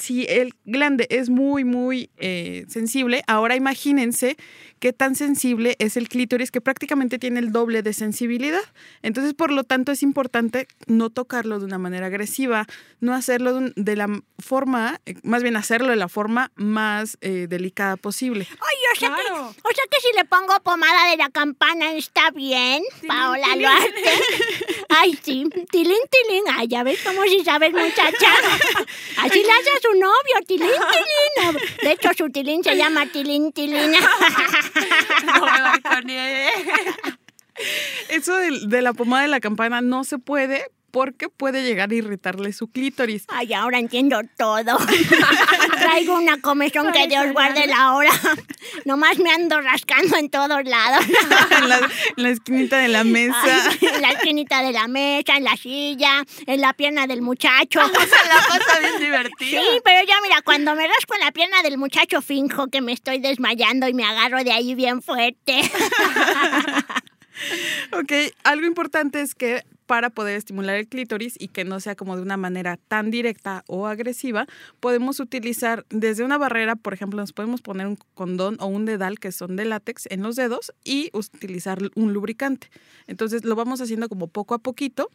[0.00, 4.36] si el glande es muy, muy eh, sensible, ahora imagínense
[4.80, 8.60] qué tan sensible es el clítoris, que prácticamente tiene el doble de sensibilidad.
[9.02, 12.66] Entonces, por lo tanto, es importante no tocarlo de una manera agresiva,
[13.00, 14.08] no hacerlo de, un- de la
[14.38, 18.46] forma, eh, más bien hacerlo de la forma más eh, delicada posible.
[18.50, 22.30] Ay, o sea, que, o sea que si le pongo pomada de la campana está
[22.30, 24.02] bien, Paola Luarte.
[24.90, 26.44] Ay, sí, tilín, tilín.
[26.56, 28.30] Ay, ya ves cómo si sabes, muchacha.
[29.18, 31.62] Así le hace a su novio, tilín, tilín.
[31.82, 33.92] De hecho, su tilín se llama tilín, tilín.
[35.24, 36.50] No me balconeé.
[38.08, 41.94] Eso de, de la pomada de la campana no se puede porque puede llegar a
[41.94, 43.24] irritarle su clítoris.
[43.28, 44.78] Ay, ahora entiendo todo.
[45.88, 48.10] Traigo una comezón que Dios guarde la hora.
[48.84, 51.04] Nomás me ando rascando en todos lados.
[51.62, 53.68] en, la, en la esquinita de la mesa.
[53.70, 57.80] Ay, en la esquinita de la mesa, en la silla, en la pierna del muchacho.
[57.80, 59.62] La pasa bien divertida.
[59.62, 62.92] Sí, pero ya mira, cuando me rasco en la pierna del muchacho finjo que me
[62.92, 65.60] estoy desmayando y me agarro de ahí bien fuerte.
[67.92, 68.12] Ok,
[68.44, 72.20] algo importante es que para poder estimular el clítoris y que no sea como de
[72.20, 74.46] una manera tan directa o agresiva,
[74.80, 79.18] podemos utilizar desde una barrera, por ejemplo, nos podemos poner un condón o un dedal
[79.18, 82.68] que son de látex en los dedos y utilizar un lubricante.
[83.06, 85.08] Entonces lo vamos haciendo como poco a poquito.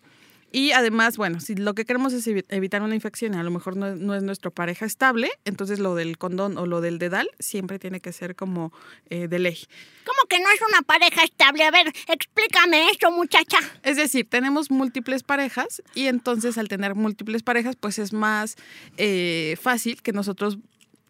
[0.53, 3.51] Y además, bueno, si lo que queremos es evi- evitar una infección y a lo
[3.51, 6.99] mejor no es, no es nuestra pareja estable, entonces lo del condón o lo del
[6.99, 8.71] dedal siempre tiene que ser como
[9.09, 9.57] eh, de ley.
[10.05, 11.63] ¿Cómo que no es una pareja estable?
[11.63, 13.57] A ver, explícame eso, muchacha.
[13.81, 18.55] Es decir, tenemos múltiples parejas y entonces al tener múltiples parejas, pues es más
[18.97, 20.59] eh, fácil que nosotros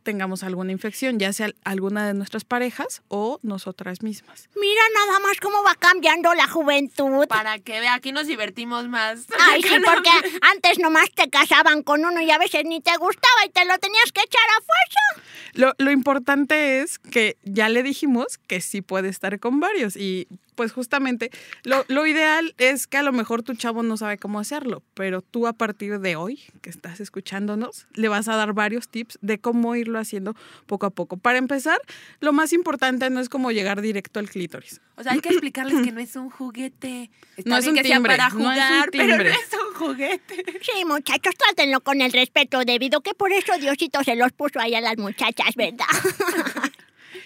[0.04, 4.50] tengamos alguna infección, ya sea alguna de nuestras parejas o nosotras mismas.
[4.60, 7.28] Mira nada más cómo va cambiando la juventud.
[7.28, 9.26] Para que vea, aquí nos divertimos más.
[9.40, 10.10] Ay, sí, porque
[10.42, 13.78] antes nomás te casaban con uno y a veces ni te gustaba y te lo
[13.80, 15.30] tenías que echar a fuerza.
[15.54, 20.28] Lo, lo importante es que ya le dijimos que sí puede estar con varios y
[20.56, 21.30] pues justamente
[21.64, 25.22] lo, lo ideal es que a lo mejor tu chavo no sabe cómo hacerlo, pero
[25.22, 29.40] tú a partir de hoy que estás escuchándonos le vas a dar varios tips de
[29.40, 30.36] cómo irlo haciendo
[30.66, 31.18] poco a poco.
[31.18, 31.80] Para empezar,
[32.20, 34.82] lo más importante no es como llegar directo al clítoris.
[34.96, 37.10] O sea, hay que explicarles que no es un juguete.
[37.36, 39.30] Está No es un timbre, para no es un jugar, pero no timbre.
[39.32, 40.46] es un juguete.
[40.62, 44.76] Sí, muchachos, trátenlo con el respeto debido, que por eso Diosito se los puso ahí
[44.76, 45.86] a las muchachas, ¿verdad?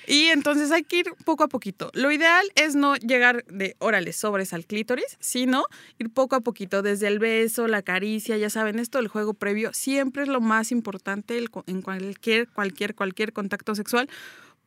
[0.09, 1.91] Y entonces hay que ir poco a poquito.
[1.93, 5.65] Lo ideal es no llegar de órale sobres al clítoris, sino
[5.99, 9.73] ir poco a poquito, desde el beso, la caricia, ya saben, esto del juego previo
[9.73, 14.09] siempre es lo más importante en cualquier, cualquier, cualquier contacto sexual,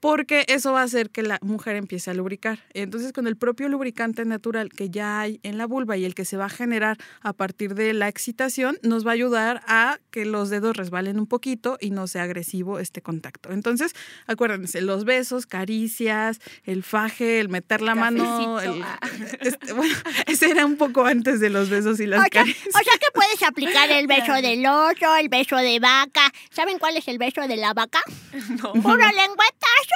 [0.01, 2.61] porque eso va a hacer que la mujer empiece a lubricar.
[2.75, 6.25] Entonces, con el propio lubricante natural que ya hay en la vulva y el que
[6.25, 10.25] se va a generar a partir de la excitación, nos va a ayudar a que
[10.25, 13.53] los dedos resbalen un poquito y no sea agresivo este contacto.
[13.53, 13.93] Entonces,
[14.27, 18.99] acuérdense, los besos, caricias, el faje, el meter la mano, el- Ah.
[19.41, 19.95] este, bueno,
[20.27, 22.75] ese era un poco antes de los besos y las O sea, caricias.
[22.75, 26.33] o sea que puedes aplicar el beso del oso, el beso de vaca.
[26.51, 28.01] ¿Saben cuál es el beso de la vaca?
[28.83, 29.89] Puro lengüetazo.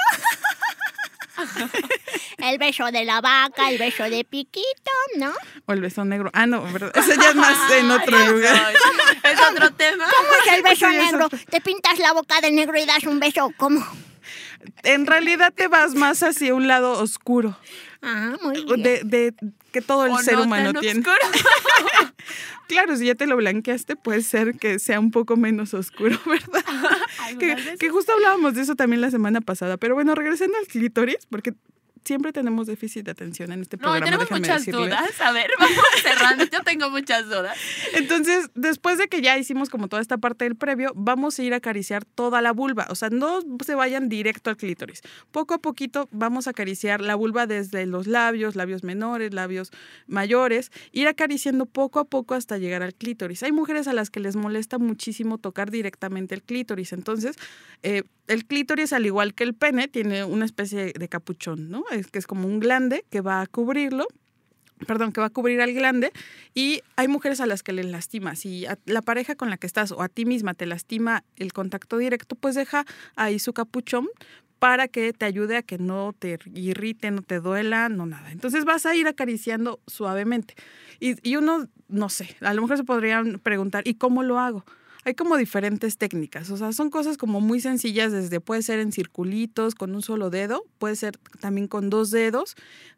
[2.37, 5.31] el beso de la vaca, el beso de piquito, ¿no?
[5.65, 6.29] O el beso negro.
[6.33, 6.91] Ah, no, ¿verdad?
[6.95, 8.73] Ese ya es más en otro lugar.
[9.23, 10.05] Es otro tema.
[10.05, 11.11] ¿Cómo es el beso Sí, eso.
[11.11, 11.29] negro?
[11.49, 13.85] Te pintas la boca de negro y das un beso, ¿cómo?
[14.83, 17.55] En realidad te vas más hacia un lado oscuro
[18.01, 18.83] Ah, muy bien.
[18.83, 19.33] de, de
[19.75, 21.03] que todo el O ser no humano tan tiene.
[22.69, 26.63] Claro, si ya te lo blanqueaste, puede ser que sea un poco menos oscuro, ¿verdad?
[27.37, 29.75] que, que justo hablábamos de eso también la semana pasada.
[29.75, 31.53] Pero bueno, regresando al clítoris, porque
[32.05, 34.05] siempre tenemos déficit de atención en este No, programa.
[34.05, 34.85] tenemos déjame muchas decirle.
[34.85, 35.21] dudas.
[35.21, 36.45] A ver, vamos cerrando.
[36.45, 37.57] Yo tengo muchas dudas.
[37.93, 41.53] Entonces, después de que ya hicimos como toda esta parte del previo, vamos a ir
[41.53, 42.87] a acariciar toda la vulva.
[42.89, 45.01] O sea, no se vayan directo al clítoris.
[45.31, 49.71] Poco a poquito vamos a acariciar la vulva desde los labios, labios menores, labios
[50.07, 53.43] mayores, ir acariciando poco a poco hasta llegar al clítoris.
[53.43, 56.93] Hay mujeres a las que les molesta muchísimo tocar directamente el clítoris.
[56.93, 57.35] Entonces,
[57.83, 61.83] eh, el clítoris, al igual que el pene, tiene una especie de capuchón, ¿no?
[61.91, 64.07] Es que es como un glande que va a cubrirlo
[64.87, 66.11] perdón, que va a cubrir al glande
[66.53, 68.35] y hay mujeres a las que les lastima.
[68.35, 71.97] Si la pareja con la que estás o a ti misma te lastima el contacto
[71.97, 74.07] directo, pues deja ahí su capuchón
[74.59, 78.31] para que te ayude a que no te irrite, no te duela, no nada.
[78.31, 80.55] Entonces vas a ir acariciando suavemente.
[80.99, 84.65] Y, y uno, no sé, a lo mejor se podrían preguntar, ¿y cómo lo hago?
[85.07, 88.91] Hay como diferentes técnicas, o sea, son cosas como muy sencillas, desde puede ser en
[88.91, 92.55] circulitos, con un solo dedo, puede ser también con dos dedos,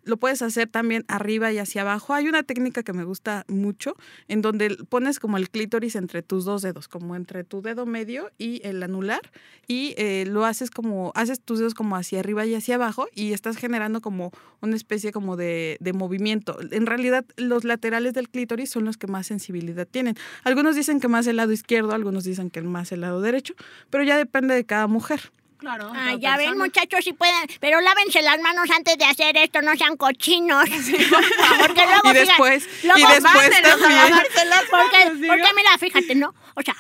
[0.08, 2.14] lo puedes hacer también arriba y hacia abajo.
[2.14, 3.98] Hay una técnica que me gusta mucho,
[4.30, 8.32] en donde pones como el clítoris entre tus dos dedos, como entre tu dedo medio
[8.38, 9.20] y el anular,
[9.68, 13.34] y eh, lo haces como, haces tus dedos como hacia arriba y hacia abajo, y
[13.34, 14.32] estás generando como
[14.62, 16.58] una especie como de, de movimiento.
[16.72, 20.16] En realidad, los laterales del clítoris son los que más sensibilidad tienen.
[20.46, 23.54] Algunos dicen que más el lado izquierdo, algunos dicen que más el lado derecho,
[23.90, 25.32] pero ya depende de cada mujer.
[25.58, 25.90] Claro.
[25.92, 26.64] Ah, cada ya ven, persona.
[26.66, 30.70] muchachos, si pueden, pero lávense las manos antes de hacer esto, no sean cochinos.
[31.60, 34.12] Porque luego, Y fíjate, después, luego y después también.
[34.50, 36.34] las porque, porque mira, fíjate, ¿no?
[36.56, 36.76] O sea,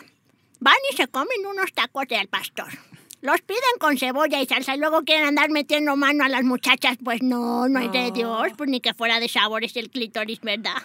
[0.60, 2.68] van y se comen unos tacos de al pastor.
[3.22, 6.98] Los piden con cebolla y salsa y luego quieren andar metiendo mano a las muchachas.
[7.04, 8.12] Pues no, no, es de No.
[8.12, 10.78] Dios, pues ni que fuera de sabores el clítoris, ¿verdad?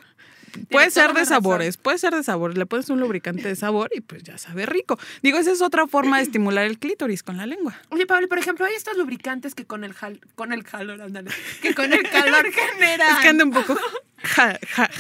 [0.71, 2.57] Puede ser de sabores, puede ser de sabores.
[2.59, 4.99] Le pones un lubricante de sabor y pues ya sabe rico.
[5.23, 7.75] Digo, esa es otra forma de estimular el clítoris con la lengua.
[7.91, 11.31] Oye, Pablo, por ejemplo, hay estos lubricantes que con el jal- con el calor, ándale,
[11.63, 13.17] que con el calor generan.
[13.17, 13.77] Es que anda un poco...
[14.23, 14.91] ja, ja.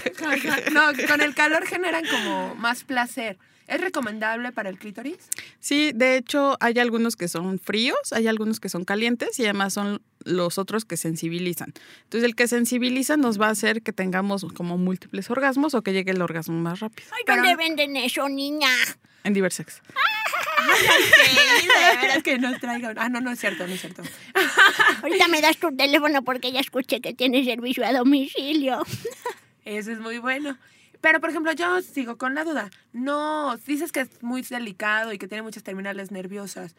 [0.73, 3.39] No, con el calor generan como más placer.
[3.73, 5.17] ¿Es recomendable para el clítoris?
[5.61, 9.73] Sí, de hecho hay algunos que son fríos, hay algunos que son calientes y además
[9.75, 11.73] son los otros que sensibilizan.
[12.05, 15.93] Entonces el que sensibiliza nos va a hacer que tengamos como múltiples orgasmos o que
[15.93, 17.09] llegue el orgasmo más rápido.
[17.13, 18.69] Ay, Pero- ¿dónde venden eso, niña?
[19.25, 19.81] En Diversex.
[20.65, 22.97] Sí, de veras que nos traigan.
[22.97, 24.03] Ah, no, no es cierto, no es cierto.
[25.03, 28.85] Ahorita me das tu teléfono porque ya escuché que tiene servicio a domicilio.
[29.65, 30.57] Eso es muy bueno.
[31.03, 32.71] Pero, por ejemplo, yo sigo con la duda.
[32.93, 36.77] No, dices que es muy delicado y que tiene muchas terminales nerviosas.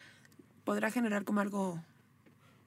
[0.64, 1.78] ¿Podrá generar como algo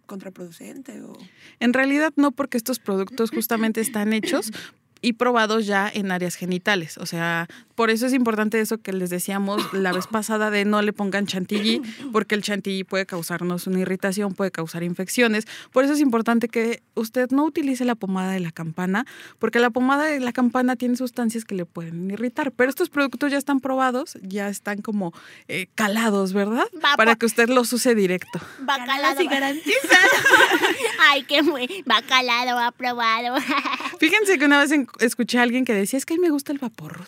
[0.06, 1.18] contraproducente o...?
[1.60, 4.52] En realidad no, porque estos productos justamente están hechos
[5.02, 6.98] y probados ya en áreas genitales.
[6.98, 10.82] O sea, por eso es importante eso que les decíamos la vez pasada de no
[10.82, 11.82] le pongan chantilly,
[12.12, 15.46] porque el chantilly puede causarnos una irritación, puede causar infecciones.
[15.72, 19.06] Por eso es importante que usted no utilice la pomada de la campana,
[19.40, 22.52] porque la pomada de la campana tiene sustancias que le pueden irritar.
[22.52, 25.14] Pero estos productos ya están probados, ya están como
[25.48, 26.66] eh, calados, ¿verdad?
[26.84, 28.40] Va, Para que usted los use directo.
[28.60, 29.22] Bacalado.
[29.22, 29.28] y
[31.10, 33.36] Ay, qué muy bacalado aprobado.
[34.00, 36.30] Fíjense que una vez en- escuché a alguien que decía, es que a mí me
[36.30, 37.08] gusta el vaporrut.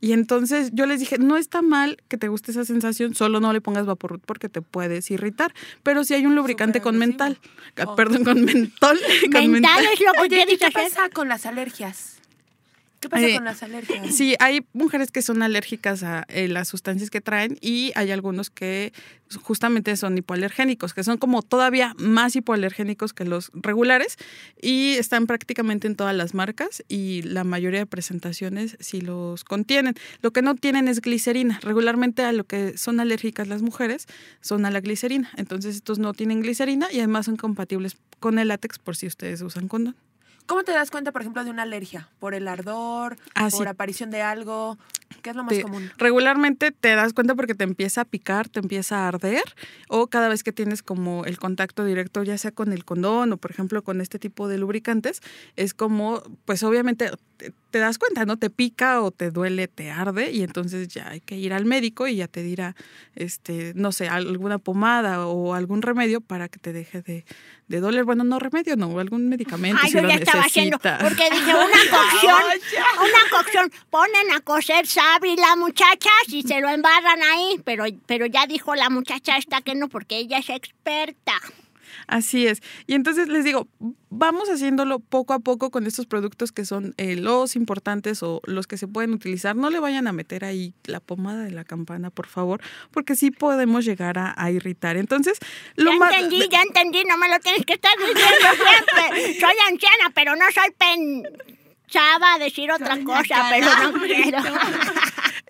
[0.00, 3.52] Y entonces yo les dije, no está mal que te guste esa sensación, solo no
[3.52, 5.52] le pongas vaporrut porque te puedes irritar.
[5.82, 7.38] Pero si hay un lubricante con mental,
[7.84, 7.96] Oh.
[7.96, 8.98] perdón, con mentol.
[9.32, 12.17] con Mental es lo que Oye, ¿y quieres qué pasa con las alergias?
[13.00, 14.14] ¿Qué pasa Eh, con las alergias?
[14.14, 18.50] Sí, hay mujeres que son alérgicas a eh, las sustancias que traen y hay algunos
[18.50, 18.92] que
[19.42, 24.16] justamente son hipoalergénicos, que son como todavía más hipoalergénicos que los regulares
[24.60, 29.94] y están prácticamente en todas las marcas y la mayoría de presentaciones sí los contienen.
[30.22, 31.60] Lo que no tienen es glicerina.
[31.62, 34.06] Regularmente a lo que son alérgicas las mujeres
[34.40, 35.30] son a la glicerina.
[35.36, 39.40] Entonces estos no tienen glicerina y además son compatibles con el látex por si ustedes
[39.42, 39.94] usan condón.
[40.48, 42.08] ¿Cómo te das cuenta, por ejemplo, de una alergia?
[42.18, 43.18] ¿Por el ardor?
[43.34, 43.68] Ah, ¿Por sí.
[43.68, 44.78] aparición de algo?
[45.22, 45.90] ¿Qué es lo más te- común?
[45.98, 49.42] regularmente te das cuenta porque te empieza a picar, te empieza a arder
[49.88, 53.36] o cada vez que tienes como el contacto directo ya sea con el condón o
[53.36, 55.20] por ejemplo con este tipo de lubricantes
[55.56, 58.36] es como pues obviamente te, te das cuenta, ¿no?
[58.36, 62.06] Te pica o te duele, te arde y entonces ya hay que ir al médico
[62.08, 62.74] y ya te dirá
[63.14, 67.24] este no sé, alguna pomada o algún remedio para que te deje de,
[67.68, 68.04] de doler.
[68.04, 71.52] Bueno, no remedio, no, algún medicamento Ay, si yo lo ya estaba haciendo, porque dije
[71.54, 72.42] una cocción,
[72.98, 74.40] una cocción, ponen a
[74.98, 79.60] cocer sábila, muchachas, y se lo embarran ahí, pero, pero ya dijo la muchacha esta
[79.60, 81.34] que no, porque ella es experta.
[82.06, 82.62] Así es.
[82.86, 83.66] Y entonces les digo,
[84.10, 88.66] vamos haciéndolo poco a poco con estos productos que son eh, los importantes o los
[88.66, 89.56] que se pueden utilizar.
[89.56, 93.30] No le vayan a meter ahí la pomada de la campana, por favor, porque sí
[93.30, 94.96] podemos llegar a, a irritar.
[94.96, 95.38] Entonces,
[95.76, 96.14] lo ya más...
[96.14, 99.40] entendí, ya entendí, no me lo tienes que estar diciendo siempre.
[99.40, 100.70] Soy anciana, pero no soy
[101.88, 104.38] pensaba a decir otra cosa, pero no quiero.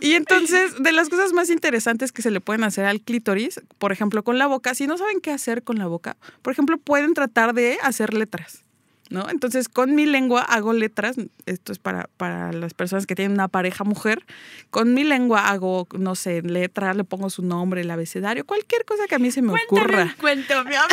[0.01, 3.91] Y entonces, de las cosas más interesantes que se le pueden hacer al clítoris, por
[3.91, 7.14] ejemplo, con la boca, si no saben qué hacer con la boca, por ejemplo, pueden
[7.14, 8.64] tratar de hacer letras.
[9.11, 9.28] ¿No?
[9.28, 11.16] Entonces, con mi lengua hago letras,
[11.47, 14.24] esto es para, para las personas que tienen una pareja mujer,
[14.70, 19.09] con mi lengua hago, no sé, letra, le pongo su nombre, el abecedario, cualquier cosa
[19.09, 20.14] que a mí se me ocurra.
[20.20, 20.91] Cuento, mi amor.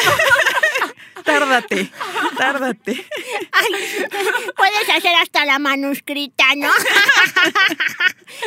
[1.26, 1.92] Tárdate,
[2.38, 3.06] tárdate.
[3.52, 3.72] Ay,
[4.56, 6.70] puedes hacer hasta la manuscrita, ¿no?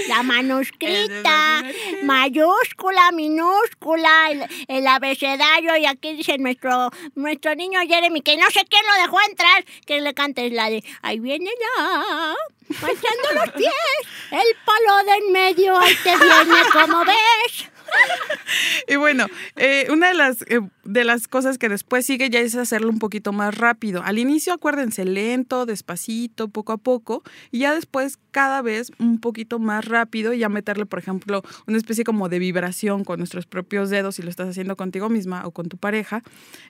[0.07, 1.65] La manuscrita,
[2.05, 8.61] mayúscula, minúscula, el, el abecedario, y aquí dice nuestro, nuestro niño Jeremy, que no sé
[8.69, 12.35] quién lo dejó entrar, que le cantes la de, ahí viene ya,
[12.81, 13.73] marchando los pies,
[14.31, 17.71] el palo de en medio, ahí te viene, como ves.
[18.87, 19.27] Y bueno,
[19.57, 22.99] eh, una de las, eh, de las cosas que después sigue ya es hacerlo un
[22.99, 24.03] poquito más rápido.
[24.03, 29.59] Al inicio, acuérdense, lento, despacito, poco a poco, y ya después cada vez un poquito
[29.59, 33.91] más rápido y ya meterle, por ejemplo, una especie como de vibración con nuestros propios
[33.91, 36.23] dedos si lo estás haciendo contigo misma o con tu pareja.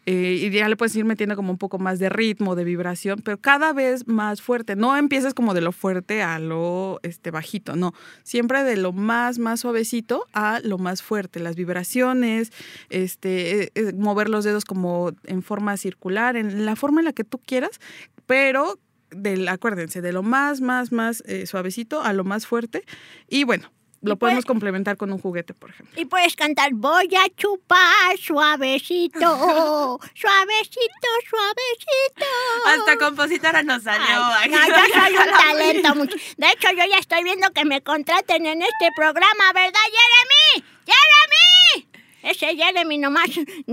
[0.07, 3.21] eh, y ya le puedes ir metiendo como un poco más de ritmo, de vibración,
[3.23, 4.77] pero cada vez más fuerte.
[4.77, 7.95] No empieces como de lo fuerte a lo este, bajito, no.
[8.23, 11.08] Siempre de lo más, más suavecito a lo más fuerte.
[11.41, 12.53] Las vibraciones,
[12.91, 17.13] este, eh, eh, mover los dedos como en forma circular, en la forma en la
[17.13, 17.81] que tú quieras,
[18.27, 18.79] pero
[19.11, 22.85] del, acuérdense, de lo más, más, más eh, suavecito a lo más fuerte.
[23.29, 23.71] Y bueno,
[24.01, 26.01] lo podemos complementar con un juguete, por ejemplo.
[26.01, 29.19] Y puedes cantar, voy a chupar suavecito,
[30.15, 32.27] suavecito, suavecito.
[32.67, 34.05] Hasta compositora nos salió.
[34.09, 35.95] Ay, no, yo soy un talento.
[35.95, 36.17] mucho.
[36.37, 40.65] De hecho, yo ya estoy viendo que me contraten en este programa, ¿verdad, Jeremy?
[40.87, 41.89] ¡Jeremy!
[42.23, 43.31] Ese Jeremy nomás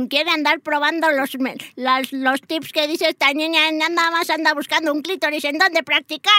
[0.09, 1.32] quiere andar probando los,
[1.76, 3.71] las- los tips que dice esta niña.
[3.71, 6.32] Nada más anda buscando un clítoris en donde practicar.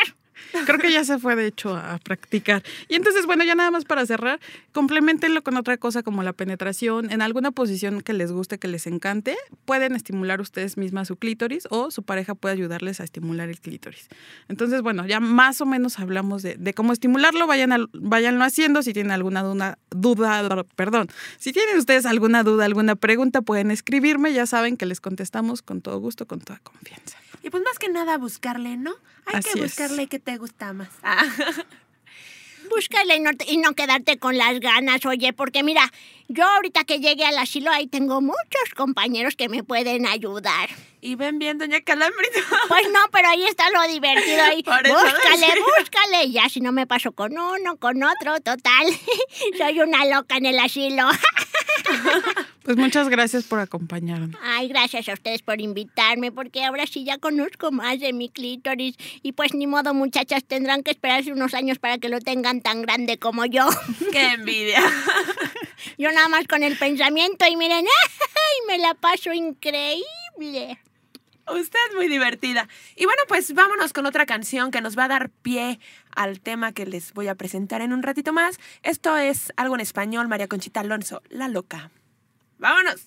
[0.66, 2.62] Creo que ya se fue, de hecho, a practicar.
[2.88, 4.40] Y entonces, bueno, ya nada más para cerrar,
[4.72, 8.86] complementenlo con otra cosa como la penetración en alguna posición que les guste, que les
[8.86, 9.36] encante.
[9.64, 14.08] Pueden estimular ustedes mismas su clítoris o su pareja puede ayudarles a estimular el clítoris.
[14.48, 17.46] Entonces, bueno, ya más o menos hablamos de, de cómo estimularlo.
[17.46, 18.82] Vayan al- váyanlo haciendo.
[18.82, 21.08] Si tienen alguna duda, duda, perdón,
[21.38, 24.32] si tienen ustedes alguna duda, alguna pregunta, pueden escribirme.
[24.32, 27.18] Ya saben que les contestamos con todo gusto, con toda confianza.
[27.42, 28.94] Y pues más que nada buscarle, ¿no?
[29.26, 29.64] Hay Así que es.
[29.76, 30.88] buscarle qué te gusta más.
[31.02, 31.24] Ah.
[32.70, 35.92] Búscale y no, te- y no quedarte con las ganas, oye, porque mira,
[36.28, 40.68] yo ahorita que llegué al asilo ahí tengo muchos compañeros que me pueden ayudar.
[41.00, 42.40] Y ven bien, doña Calambrito.
[42.68, 44.62] Pues no, pero ahí está lo divertido ahí.
[44.64, 45.54] Búscale, decía.
[45.78, 46.24] búscale.
[46.24, 48.86] Y Ya si no me paso con uno, con otro, total.
[49.58, 51.08] Soy una loca en el asilo.
[52.66, 54.34] Pues muchas gracias por acompañarnos.
[54.42, 58.96] Ay, gracias a ustedes por invitarme, porque ahora sí ya conozco más de mi clítoris.
[59.22, 62.82] Y pues ni modo, muchachas, tendrán que esperarse unos años para que lo tengan tan
[62.82, 63.68] grande como yo.
[64.10, 64.80] Qué envidia.
[65.96, 68.66] Yo nada más con el pensamiento y miren, ¡ay!
[68.66, 70.80] Me la paso increíble.
[71.48, 72.68] Usted es muy divertida.
[72.96, 75.78] Y bueno, pues vámonos con otra canción que nos va a dar pie
[76.16, 78.58] al tema que les voy a presentar en un ratito más.
[78.82, 81.92] Esto es algo en español, María Conchita Alonso, La Loca.
[82.58, 83.06] ¡Vámonos!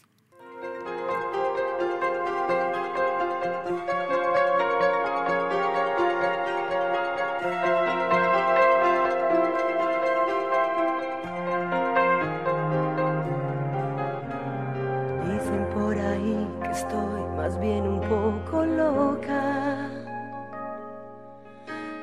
[15.26, 19.90] Dicen por ahí que estoy más bien un poco loca,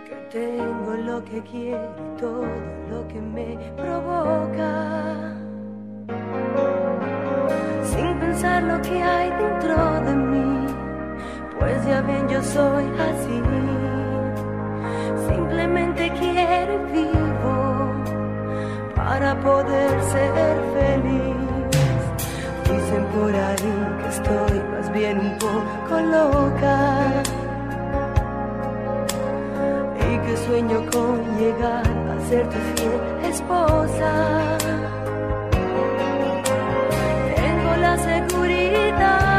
[0.04, 2.46] que tengo lo que quiero y todo
[2.90, 5.36] lo que me provoca.
[8.36, 10.66] Pensar lo que hay dentro de mí,
[11.58, 13.42] pues ya bien yo soy así.
[15.26, 17.94] Simplemente quiero vivo
[18.94, 21.36] para poder ser feliz.
[22.64, 27.22] Dicen por ahí que estoy más bien un poco loca
[29.98, 33.00] y que sueño con llegar a ser tu fiel
[33.32, 35.05] esposa.
[37.86, 39.35] La seguridad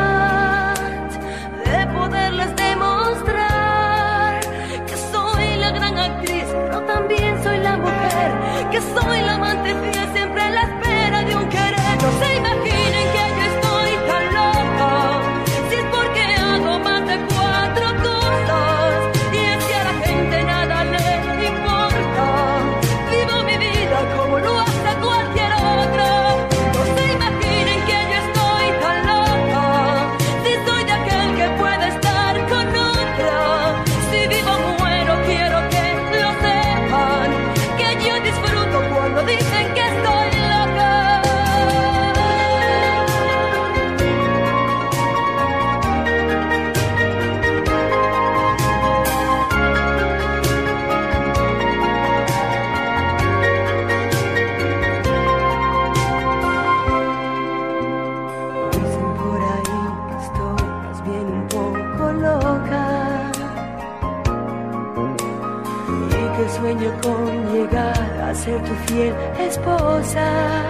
[68.97, 70.66] fiel esposa.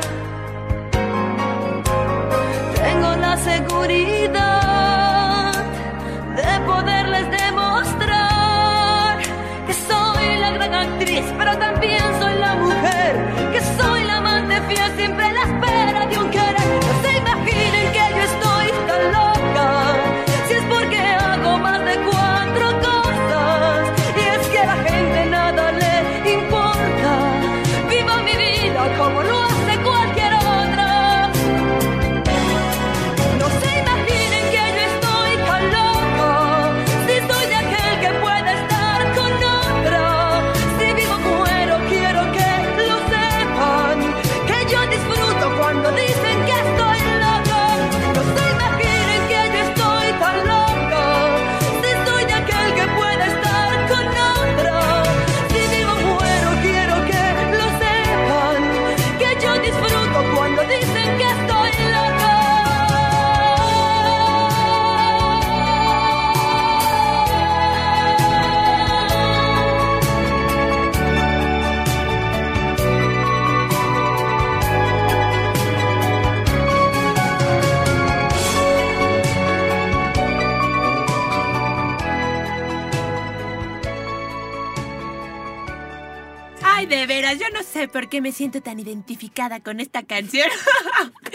[88.08, 90.48] Por qué me siento tan identificada con esta canción.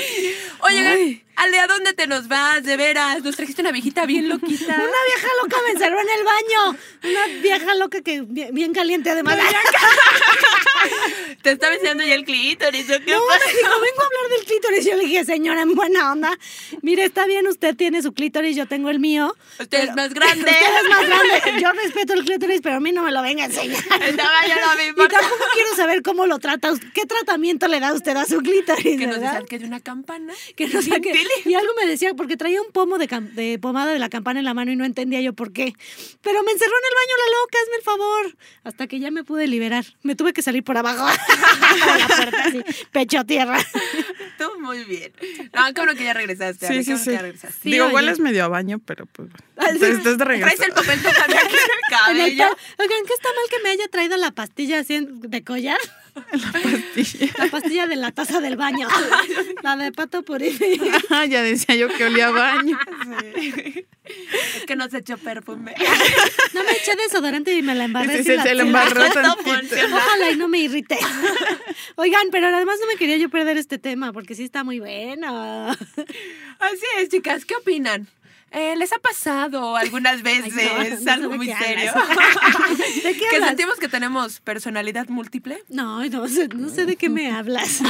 [0.61, 2.63] Oye, Ale, ¿a dónde te nos vas?
[2.63, 4.65] De veras, nos trajiste una viejita bien loquita.
[4.75, 6.79] Una vieja loca me encerró en el baño.
[7.05, 9.39] Una vieja loca que bien, bien caliente además.
[11.43, 13.41] Te estaba enseñando ya el clítoris, ¿o qué No, pasa?
[13.47, 14.85] me dijo, vengo a hablar del clítoris.
[14.85, 16.39] Yo le dije, señora, en buena onda.
[16.83, 19.35] Mire, está bien, usted tiene su clítoris, yo tengo el mío.
[19.59, 20.51] Usted es pero- más grande.
[20.51, 21.61] Usted es más grande.
[21.63, 23.79] Yo respeto el clítoris, pero a mí no me lo venga a enseñar.
[24.03, 26.89] Estaba yo no me Y tampoco quiero saber cómo lo trata usted.
[26.93, 30.33] ¿Qué tratamiento le da usted a su clítoris, Que nos saque de una campana.
[30.57, 30.81] Que no.
[31.45, 34.39] Y algo me decía, porque traía un pomo de, cam- de pomada de la campana
[34.41, 35.75] en la mano y no entendía yo por qué.
[36.23, 38.37] Pero me encerró en el baño la loca, hazme el favor.
[38.65, 39.85] Hasta que ya me pude liberar.
[40.03, 41.05] Me tuve que salir por abajo.
[41.27, 43.59] por la puerta, así, pecho a tierra.
[44.39, 45.13] Tú muy bien.
[45.55, 46.67] No, qué bueno que ya regresaste.
[46.69, 47.11] Sí, sí, bueno sí.
[47.11, 47.59] que ya regresaste.
[47.63, 47.95] Sí, Digo, oye.
[47.95, 49.29] hueles medio a baño, pero pues.
[49.59, 49.75] Ah, sí.
[49.77, 50.65] Estás estás de Traes regreso.
[50.65, 51.61] el papel también aquí en el
[52.13, 52.57] En el cabello.
[52.79, 55.79] Oigan, ¿qué está mal que me haya traído la pastilla así de collar?
[56.63, 57.33] pastilla.
[57.39, 58.89] La pastilla de la taza del baño.
[59.63, 60.53] La de pato puré.
[61.11, 62.79] Ah, ya decía yo que olía a baño.
[64.57, 65.75] Es que no se echó perfume.
[66.55, 68.23] No me eché desodorante y me la embarré.
[68.23, 68.63] Sí, la se tela.
[68.63, 69.03] embarró.
[69.03, 70.99] Ojalá y no me irrite.
[71.97, 75.71] Oigan, pero además no me quería yo perder este tema porque sí está muy bueno.
[75.71, 77.45] Así es, chicas.
[77.45, 78.09] ¿Qué opinan?
[78.53, 81.91] Eh, ¿Les ha pasado algunas veces Ay, no, no algo de muy qué serio?
[81.95, 82.79] hablas.
[83.03, 83.49] ¿De qué que hablas?
[83.49, 85.63] sentimos que tenemos personalidad múltiple.
[85.71, 87.69] No, no sé, no sé de qué me hablas.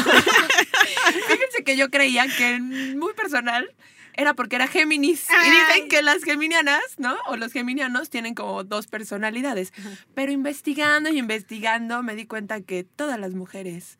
[1.29, 3.75] Fíjense que yo creía que muy personal
[4.15, 5.27] era porque era Géminis.
[5.31, 7.17] Y dicen que las geminianas, ¿no?
[7.27, 9.73] O los geminianos tienen como dos personalidades.
[10.15, 13.99] Pero investigando y investigando me di cuenta que todas las mujeres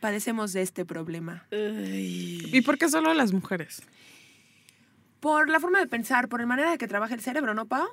[0.00, 1.46] padecemos de este problema.
[1.50, 3.82] ¿Y por qué solo las mujeres?
[5.20, 7.88] Por la forma de pensar, por la manera de que trabaja el cerebro, ¿no, Pau?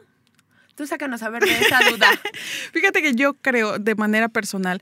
[0.76, 2.08] Tú sácanos a ver de esa duda.
[2.74, 4.82] Fíjate que yo creo, de manera personal,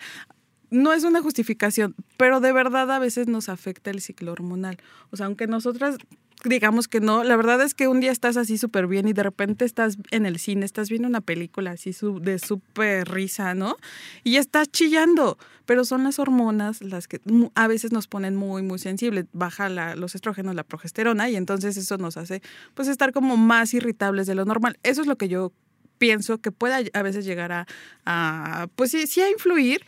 [0.72, 4.78] no es una justificación, pero de verdad a veces nos afecta el ciclo hormonal.
[5.12, 5.98] O sea, aunque nosotras
[6.44, 9.24] digamos que no, la verdad es que un día estás así súper bien y de
[9.24, 11.92] repente estás en el cine, estás viendo una película así
[12.22, 13.78] de súper risa, ¿no?
[14.24, 17.20] Y estás chillando, pero son las hormonas las que
[17.56, 19.26] a veces nos ponen muy, muy sensibles.
[19.34, 22.42] Baja la- los estrógenos, la progesterona y entonces eso nos hace
[22.74, 24.78] pues estar como más irritables de lo normal.
[24.84, 25.52] Eso es lo que yo
[25.98, 27.68] pienso que puede a veces llegar a,
[28.06, 29.86] a, pues sí, sí a influir,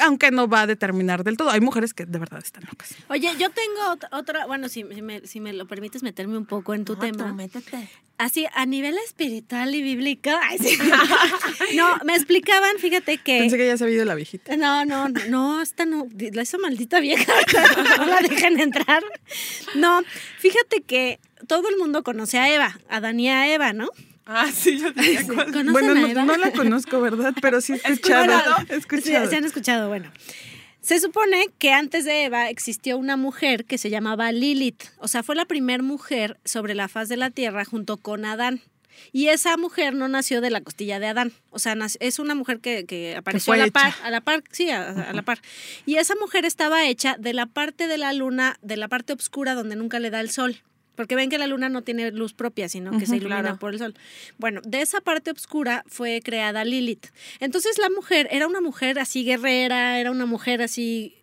[0.00, 1.50] aunque no va a determinar del todo.
[1.50, 2.94] Hay mujeres que de verdad están locas.
[3.08, 6.46] Oye, yo tengo ot- otra, bueno, si, si me, si me lo permites meterme un
[6.46, 7.28] poco en tu No, tema.
[7.28, 7.88] tú métete.
[8.18, 10.30] Así, a nivel espiritual y bíblico.
[10.42, 10.76] ay, sí.
[11.76, 13.38] no, me explicaban, fíjate que.
[13.38, 14.56] Pensé que ya se había ido la viejita.
[14.56, 17.32] No, no, no, no, esta no, esa maldita vieja,
[17.98, 19.02] no la dejen entrar.
[19.76, 20.02] No,
[20.38, 23.88] fíjate que todo el mundo conoce a Eva, a Adán y a Eva, ¿no?
[24.30, 25.44] Ah, sí, yo tenía cuenta.
[25.46, 26.24] ¿Conocen Bueno, a no, Eva?
[26.26, 27.32] no la conozco, ¿verdad?
[27.40, 28.32] Pero sí he escuchado.
[28.90, 30.12] Sí, se han escuchado, bueno.
[30.82, 34.84] Se supone que antes de Eva existió una mujer que se llamaba Lilith.
[34.98, 38.60] O sea, fue la primera mujer sobre la faz de la tierra junto con Adán.
[39.12, 41.32] Y esa mujer no nació de la costilla de Adán.
[41.50, 43.88] O sea, es una mujer que, que apareció a la par.
[43.92, 44.04] hecha.
[44.06, 45.40] A la par, sí, a, a la par.
[45.86, 49.54] Y esa mujer estaba hecha de la parte de la luna, de la parte oscura
[49.54, 50.60] donde nunca le da el sol.
[50.98, 53.58] Porque ven que la luna no tiene luz propia, sino que se ilumina claro.
[53.60, 53.94] por el sol.
[54.36, 57.06] Bueno, de esa parte oscura fue creada Lilith.
[57.38, 61.14] Entonces la mujer era una mujer así guerrera, era una mujer así,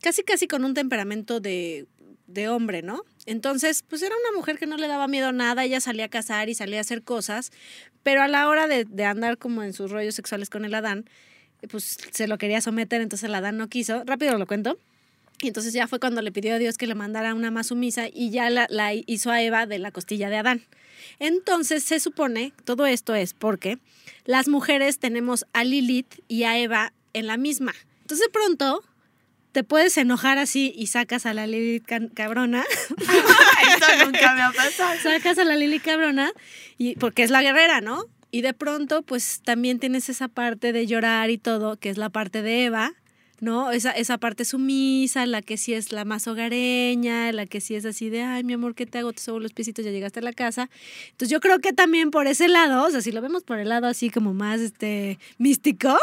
[0.00, 1.86] casi casi con un temperamento de,
[2.28, 3.02] de hombre, ¿no?
[3.24, 6.08] Entonces, pues era una mujer que no le daba miedo a nada, ella salía a
[6.08, 7.50] cazar y salía a hacer cosas,
[8.04, 11.10] pero a la hora de, de andar como en sus rollos sexuales con el Adán,
[11.68, 14.04] pues se lo quería someter, entonces el Adán no quiso.
[14.06, 14.78] Rápido lo cuento.
[15.40, 18.06] Y entonces ya fue cuando le pidió a Dios que le mandara una más sumisa
[18.12, 20.62] y ya la, la hizo a Eva de la costilla de Adán.
[21.18, 23.78] Entonces se supone, todo esto es porque
[24.24, 27.74] las mujeres tenemos a Lilith y a Eva en la misma.
[28.02, 28.82] Entonces de pronto
[29.56, 32.62] te puedes enojar así y sacas a la Lilith cabrona,
[32.98, 35.00] Eso nunca me ha pasado.
[35.02, 36.30] sacas a la Lilith cabrona
[36.76, 38.04] y porque es la guerrera, ¿no?
[38.30, 42.10] Y de pronto pues también tienes esa parte de llorar y todo, que es la
[42.10, 42.92] parte de Eva.
[43.40, 43.70] ¿No?
[43.70, 47.84] Esa, esa parte sumisa, la que sí es la más hogareña, la que sí es
[47.84, 49.12] así de, ay, mi amor, ¿qué te hago?
[49.12, 50.70] Te subo los piecitos, ya llegaste a la casa.
[51.10, 53.68] Entonces yo creo que también por ese lado, o sea, si lo vemos por el
[53.68, 55.96] lado así como más este místico,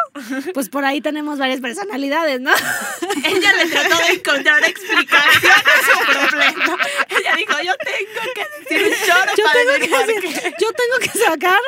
[0.54, 2.52] pues por ahí tenemos varias personalidades, ¿no?
[3.26, 6.78] Ella le trató de encontrar explicación a su problema.
[7.10, 10.54] Ella dijo, yo tengo que decir un choro Yo para tengo, que qué.
[10.62, 11.60] yo tengo que sacar,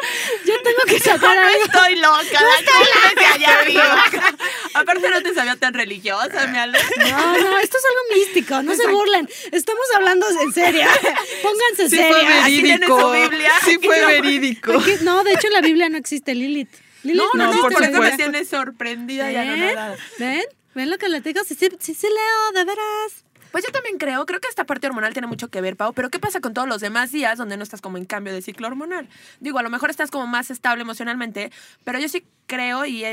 [0.46, 1.64] yo tengo que sacar No algo.
[1.66, 4.04] estoy loca, la culpa es de allá arriba.
[4.76, 6.78] Aparte no te sabía tan religiosa, mi Ale.
[7.10, 9.28] No, no, esto es algo místico, no se burlen.
[9.52, 10.88] Estamos hablando en serio.
[11.44, 12.28] Pónganse Sí fue.
[12.28, 13.00] Así tienen verídico.
[13.00, 13.52] su Biblia.
[13.64, 14.08] Sí fue No.
[14.08, 14.74] verídico.
[14.74, 16.70] Porque- No, de hecho en la Biblia no existe Lilith.
[17.04, 19.50] Lilith No, no, no, por por eso me tienes sorprendida y ¿Ven?
[19.50, 19.96] anonadada.
[20.20, 20.44] ¿Ven?
[20.74, 21.42] ¿Ven lo que le digo?
[21.48, 23.24] Sí, sí, sí, sí leo, de veras.
[23.52, 26.10] Pues yo también creo, creo que esta parte hormonal tiene mucho que ver, Pau, pero
[26.10, 28.68] ¿qué pasa con todos los demás días donde no estás como en cambio de ciclo
[28.68, 29.08] hormonal?
[29.40, 31.54] Digo, a lo mejor estás como más estable emocionalmente,
[31.86, 33.06] pero yo sí creo y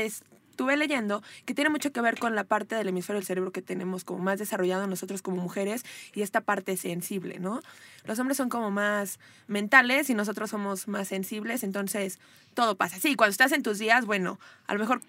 [0.53, 3.63] estuve leyendo que tiene mucho que ver con la parte del hemisferio del cerebro que
[3.63, 5.83] tenemos como más desarrollado nosotros como mujeres
[6.13, 7.59] y esta parte sensible, ¿no?
[8.05, 12.19] Los hombres son como más mentales y nosotros somos más sensibles, entonces
[12.53, 12.99] todo pasa.
[12.99, 15.01] Sí, cuando estás en tus días, bueno, a lo mejor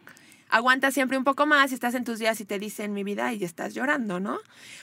[0.48, 3.44] aguantas siempre un poco más estás en tus días y te dicen mi vida y
[3.44, 4.38] estás llorando, ¿no?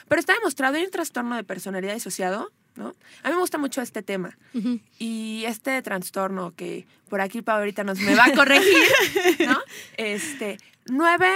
[0.07, 2.95] Pero está demostrado, hay un trastorno de personalidad disociado, ¿no?
[3.23, 4.37] A mí me gusta mucho este tema.
[4.99, 8.83] Y este trastorno que por aquí Pau ahorita nos me va a corregir,
[9.47, 9.57] ¿no?
[9.97, 10.57] Este,
[10.87, 11.27] nueve,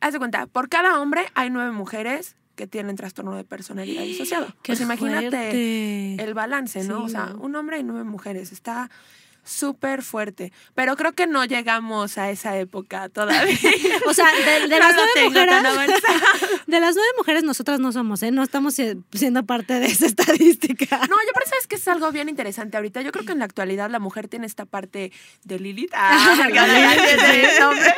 [0.00, 4.46] haz de cuenta, por cada hombre hay nueve mujeres que tienen trastorno de personalidad disociado.
[4.62, 6.22] Qué pues imagínate fuerte.
[6.22, 6.98] el balance, ¿no?
[6.98, 8.52] Sí, o sea, un hombre y nueve mujeres.
[8.52, 8.90] Está
[9.44, 10.52] súper fuerte.
[10.74, 13.58] Pero creo que no llegamos a esa época todavía.
[14.06, 16.02] O sea, de, de No las nueve mujeres,
[16.66, 18.30] de las nueve mujeres nosotras no somos, ¿eh?
[18.30, 20.98] No estamos siendo parte de esa estadística.
[21.08, 23.00] No, yo por eso es que es algo bien interesante ahorita.
[23.02, 25.12] Yo creo que en la actualidad la mujer tiene esta parte
[25.44, 25.92] de Lilith.
[25.94, 27.94] Ah, tiene el nombre.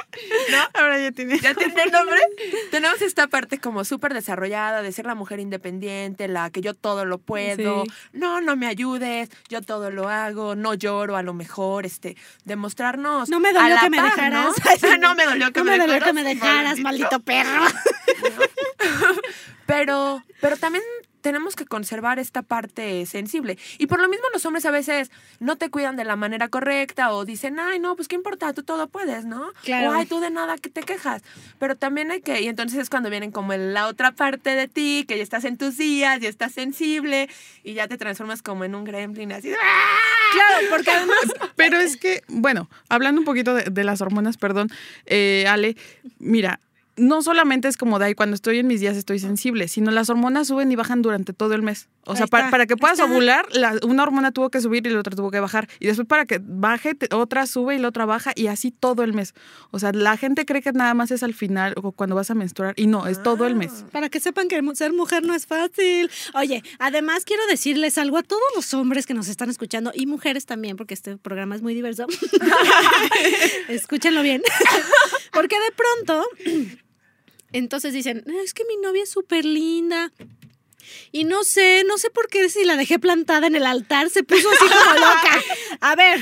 [0.51, 0.80] ¿No?
[0.80, 1.38] Ahora ya tiene.
[1.38, 2.18] ¿Ya tiene el nombre?
[2.70, 7.05] Tenemos esta parte como súper desarrollada de ser la mujer independiente, la que yo todo
[7.05, 7.84] lo puedo.
[7.84, 7.90] Sí.
[8.12, 13.28] No, no me ayudes, yo todo lo hago, no lloro a lo mejor, este, demostrarnos.
[13.28, 14.55] No me dolió que me par, dejaras.
[14.82, 14.97] ¿no?
[14.99, 16.07] no me dolió que No me me dolió dejaras.
[16.09, 17.64] que me dejaras, maldito perro.
[19.66, 20.85] Pero, pero también
[21.25, 23.57] tenemos que conservar esta parte sensible.
[23.79, 25.11] Y por lo mismo los hombres a veces
[25.41, 28.62] no te cuidan de la manera correcta o dicen, ay, no, pues qué importa, tú
[28.62, 29.51] todo puedes, ¿no?
[29.62, 29.89] Claro.
[29.89, 31.22] O ay, tú de nada que te quejas.
[31.59, 34.68] Pero también hay que, y entonces es cuando vienen como en la otra parte de
[34.68, 37.31] ti, que ya estás en tus días, ya estás sensible
[37.62, 39.51] y ya te transformas como en un gremlin así.
[39.51, 40.35] ¡ah!
[40.35, 41.25] Claro, porque además
[41.57, 44.68] Pero es que, bueno, hablando un poquito de, de las hormonas, perdón,
[45.07, 45.75] eh, Ale,
[46.18, 46.61] mira,
[46.97, 50.11] no solamente es como de ahí, cuando estoy en mis días estoy sensible, sino las
[50.11, 51.88] hormonas suben y bajan durante todo el mes.
[52.07, 54.86] O Ahí sea, pa- está, para que puedas ovular, la- una hormona tuvo que subir
[54.86, 55.68] y la otra tuvo que bajar.
[55.80, 59.03] Y después para que baje, te- otra sube y la otra baja y así todo
[59.05, 59.32] el mes.
[59.70, 62.34] O sea, la gente cree que nada más es al final o cuando vas a
[62.34, 63.84] menstruar y no, es todo el mes.
[63.90, 66.11] Para que sepan que ser mujer no es fácil.
[66.34, 70.45] Oye, además quiero decirles algo a todos los hombres que nos están escuchando y mujeres
[70.47, 72.07] también, porque este programa es muy diverso.
[73.68, 74.42] Escúchenlo bien.
[75.32, 76.26] porque de pronto,
[77.59, 80.12] entonces dicen, es que mi novia es súper linda.
[81.12, 84.22] Y no sé, no sé por qué si la dejé plantada en el altar se
[84.22, 85.42] puso así como loca.
[85.80, 86.20] A ver,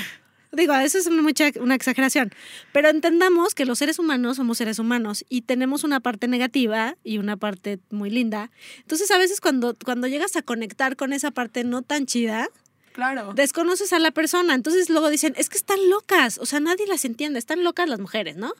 [0.53, 2.31] digo, eso es mucha, una exageración.
[2.71, 7.17] Pero entendamos que los seres humanos somos seres humanos y tenemos una parte negativa y
[7.17, 8.51] una parte muy linda.
[8.77, 12.47] Entonces, a veces cuando, cuando llegas a conectar con esa parte no tan chida,
[12.93, 13.33] Claro.
[13.33, 14.53] desconoces a la persona.
[14.53, 16.37] Entonces luego dicen, es que están locas.
[16.37, 17.39] O sea, nadie las entiende.
[17.39, 18.53] Están locas las mujeres, ¿no?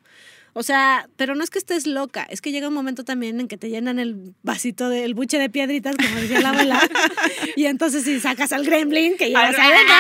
[0.54, 3.48] O sea, pero no es que estés loca, es que llega un momento también en
[3.48, 6.80] que te llenan el vasito del buche de piedritas, como decía la abuela,
[7.56, 9.96] y entonces si sacas al gremlin que llevas adentro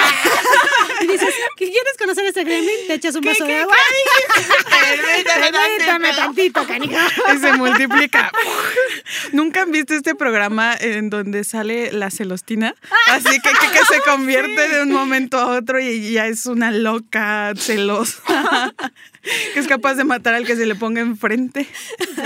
[1.03, 2.87] y dices, ¿qué quieres conocer a ese gremlin?
[2.87, 3.75] Te echas un vaso de agua.
[5.23, 7.07] Permítame tantito, canija.
[7.35, 8.31] Y se multiplica.
[9.31, 12.75] ¿Nunca han visto este programa en donde sale la celostina?
[13.07, 16.71] Así que, que, que se convierte de un momento a otro y ya es una
[16.71, 18.73] loca celosa.
[19.53, 21.65] Que es capaz de matar al que se le ponga enfrente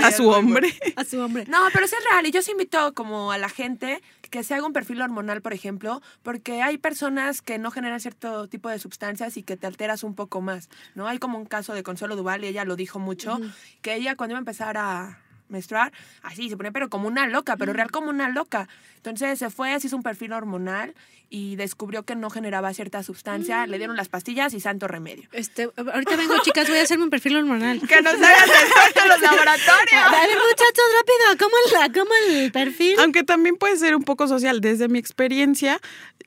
[0.02, 0.74] a su hombre.
[0.96, 1.44] A su hombre.
[1.46, 2.26] No, pero sí es real.
[2.26, 5.52] Y yo sí invito como a la gente que se haga un perfil hormonal, por
[5.52, 10.02] ejemplo, porque hay personas que no generan cierto tipo de sustancias y que te alteras
[10.02, 11.06] un poco más, ¿no?
[11.06, 13.38] Hay como un caso de Consuelo Duval y ella lo dijo mucho,
[13.82, 15.18] que ella cuando iba a empezar a
[15.48, 18.68] menstruar, así se ponía pero como una loca, pero real como una loca.
[18.96, 20.94] Entonces se fue, se hizo un perfil hormonal
[21.30, 25.28] y descubrió que no generaba cierta sustancia, le dieron las pastillas y santo remedio.
[25.32, 27.80] Este, ahorita vengo, chicas, voy a hacerme un perfil hormonal.
[27.88, 30.02] Que nos hagas descuento en los laboratorios.
[30.04, 32.96] A ver, muchachos, rápido, ¿cómo el, cómo el perfil?
[33.00, 34.60] Aunque también puede ser un poco social.
[34.60, 35.80] Desde mi experiencia,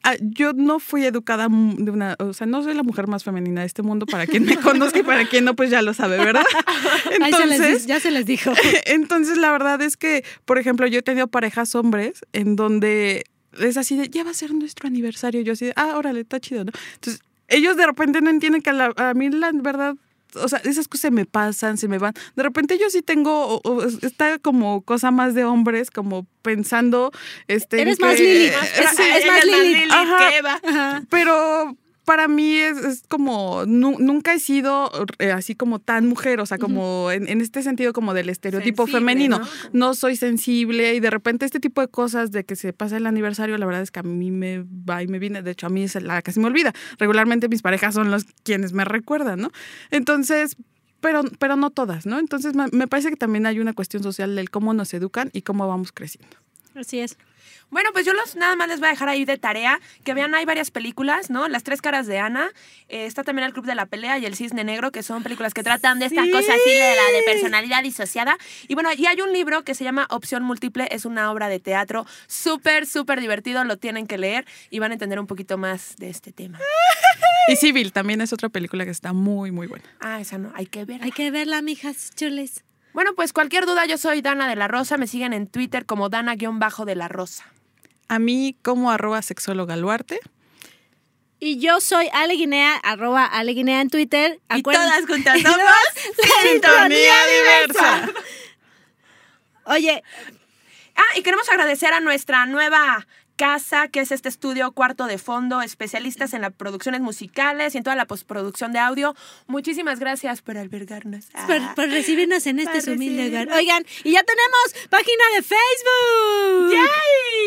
[0.03, 3.61] ah, yo no fui educada de una, o sea, no soy la mujer más femenina
[3.61, 4.05] de este mundo.
[4.05, 6.45] Para quien me conozca y para quien no, pues ya lo sabe, ¿verdad?
[7.21, 8.51] Ahí se les Entonces, ya se les dijo.
[8.85, 13.25] entonces la verdad es que, por ejemplo, yo he tenido parejas hombres en donde
[13.59, 15.41] es así de, ya va a ser nuestro aniversario.
[15.41, 16.71] Yo así de, ah, órale, está chido, ¿no?
[16.95, 19.95] Entonces, ellos de repente no entienden que a, la- a mí la verdad
[20.35, 22.13] o sea, esas cosas se me pasan, se me van.
[22.37, 27.11] De repente yo sí tengo, o- o está como cosa más de hombres, como pensando,
[27.49, 27.81] este...
[27.81, 28.45] Eres que- más Lili.
[28.45, 29.83] Eh, Es, sí, es más Lili.
[29.91, 30.29] Ajá.
[30.29, 30.59] que Eva.
[30.65, 31.03] Ajá.
[31.09, 31.75] pero
[32.05, 36.45] para mí es, es como, nu- nunca he sido eh, así como tan mujer, o
[36.45, 39.39] sea, como en, en este sentido como del estereotipo Sensible, femenino.
[39.39, 39.45] ¿no?
[39.73, 39.93] ¿no?
[39.93, 43.57] soy sensible y de repente este tipo de cosas de que se pasa el aniversario,
[43.57, 45.83] la verdad es que a mí me va y me viene, de hecho a mí
[45.83, 46.73] es la que se me olvida.
[46.97, 49.51] Regularmente mis parejas son los quienes me recuerdan, ¿no?
[49.91, 50.55] Entonces...
[51.01, 52.19] Pero, pero no todas, ¿no?
[52.19, 55.41] Entonces me me parece que también hay una cuestión social del cómo nos educan y
[55.41, 56.37] cómo vamos creciendo.
[56.75, 57.17] Así es.
[57.71, 60.35] Bueno, pues yo los nada más les voy a dejar ahí de tarea que vean,
[60.35, 61.47] hay varias películas, ¿no?
[61.47, 62.51] Las tres caras de Ana,
[62.89, 65.53] eh, está también El Club de la Pelea y El Cisne Negro, que son películas
[65.53, 68.37] que tratan de esta cosa así de la de personalidad disociada.
[68.67, 71.59] Y bueno, y hay un libro que se llama Opción Múltiple, es una obra de
[71.59, 75.95] teatro súper, súper divertido, lo tienen que leer y van a entender un poquito más
[75.95, 76.59] de este tema.
[77.47, 79.85] Y Civil también es otra película que está muy, muy buena.
[80.01, 81.01] Ah, esa no, hay que ver.
[81.03, 82.65] Hay que verla, mijas chules.
[82.93, 86.09] Bueno, pues cualquier duda, yo soy Dana de la Rosa, me siguen en Twitter como
[86.09, 87.45] Dana-de la Rosa.
[88.11, 90.19] A mí como arroba sexóloga Luarte.
[91.39, 94.39] Y yo soy Ale Guinea, arroba Ale Guinea en Twitter.
[94.49, 98.09] Y Acuérdense- todas juntas somos Sintonía diversa.
[99.65, 100.03] Oye,
[100.95, 103.07] Ah, y queremos agradecer a nuestra nueva
[103.37, 107.83] casa, que es este estudio cuarto de fondo, especialistas en las producciones musicales y en
[107.83, 109.15] toda la postproducción de audio.
[109.47, 111.25] Muchísimas gracias por albergarnos.
[111.33, 111.47] Ah.
[111.47, 113.47] por, por recibirnos en este humilde hogar.
[113.47, 113.57] recibirnos.
[113.57, 116.71] Oigan, y ya tenemos página de Facebook.
[116.73, 117.40] ¡Yay!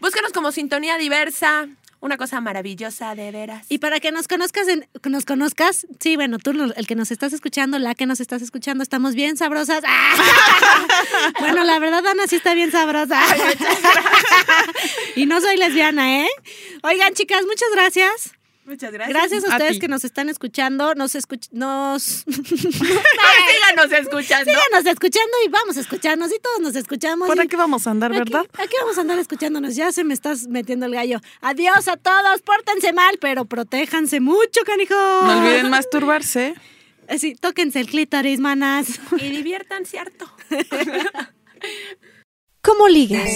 [0.00, 1.68] Búscanos como Sintonía Diversa.
[2.00, 3.64] Una cosa maravillosa, de veras.
[3.68, 7.32] Y para que nos conozcas, en- nos conozcas, sí, bueno, tú, el que nos estás
[7.32, 9.84] escuchando, la que nos estás escuchando, estamos bien sabrosas.
[9.86, 10.14] ¡Ah!
[11.38, 13.22] bueno, la verdad, Ana sí está bien sabrosa.
[15.16, 16.28] y no soy lesbiana, ¿eh?
[16.82, 18.32] Oigan, chicas, muchas gracias.
[18.64, 19.16] Muchas gracias.
[19.18, 24.44] Gracias a ustedes que nos están escuchando, nos escuch nos Síganos escuchando.
[24.50, 27.26] síganos escuchando y vamos a escucharnos y todos nos escuchamos.
[27.28, 28.46] Por y- aquí vamos a andar, Aquí- ¿verdad?
[28.58, 29.74] Aquí, vamos a andar escuchándonos.
[29.74, 31.20] Ya se me estás metiendo el gallo.
[31.40, 32.40] Adiós a todos.
[32.42, 34.94] Pórtense mal, pero protéjanse mucho, canijo.
[34.94, 36.54] No olviden masturbarse.
[37.08, 38.86] Eh, Sí, tóquense el clítoris, manas.
[39.18, 40.32] Y diviertan, ¿cierto?
[42.64, 43.28] ¿Cómo ligas?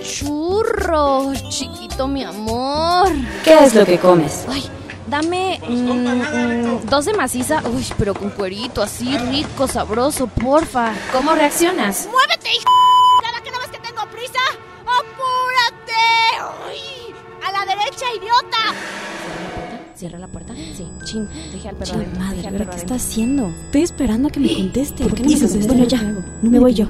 [0.00, 3.08] churro, chiquito mi amor.
[3.44, 4.46] ¿Qué es lo que comes?
[4.48, 4.64] Ay,
[5.06, 10.94] dame mm, mm, dos de maciza, uy, pero con cuerito, así rico, sabroso, porfa.
[11.12, 12.08] ¿Cómo reaccionas?
[12.10, 12.72] ¡Muévete, hijo!
[13.22, 14.40] ¿Cada que no ves que tengo prisa?
[14.86, 15.92] ¡Apúrate!
[16.70, 17.14] ¡Uy!
[17.46, 18.74] ¡A la derecha, idiota!
[19.94, 20.54] ¿Cierra la puerta?
[20.54, 20.88] Sí.
[21.04, 23.48] Chin, deje al perro Chin, madre, al ¿ahora perro qué está haciendo?
[23.66, 25.02] Estoy esperando a que me conteste.
[25.04, 25.66] ¿Por qué no me?
[25.66, 26.22] Bueno, ya, ¿Qué hago?
[26.40, 26.88] me voy yo.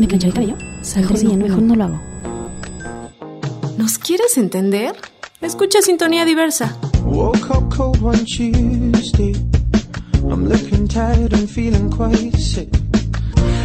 [0.00, 0.56] ¿Me plancho el cabello?
[0.80, 2.00] Saldré Mejor no, bien, mejor no lo hago.
[3.76, 4.94] ¿Nos quieres entender?
[5.42, 6.74] Escucha Sintonía Diversa.
[7.04, 9.34] Woke up cold one Tuesday.
[10.30, 12.70] I'm looking tired and feeling quite sick.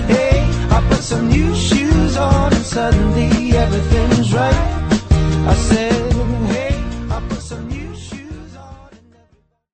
[0.10, 4.92] Hey, I put some new shoes on and suddenly everything's right.
[5.48, 6.15] I said,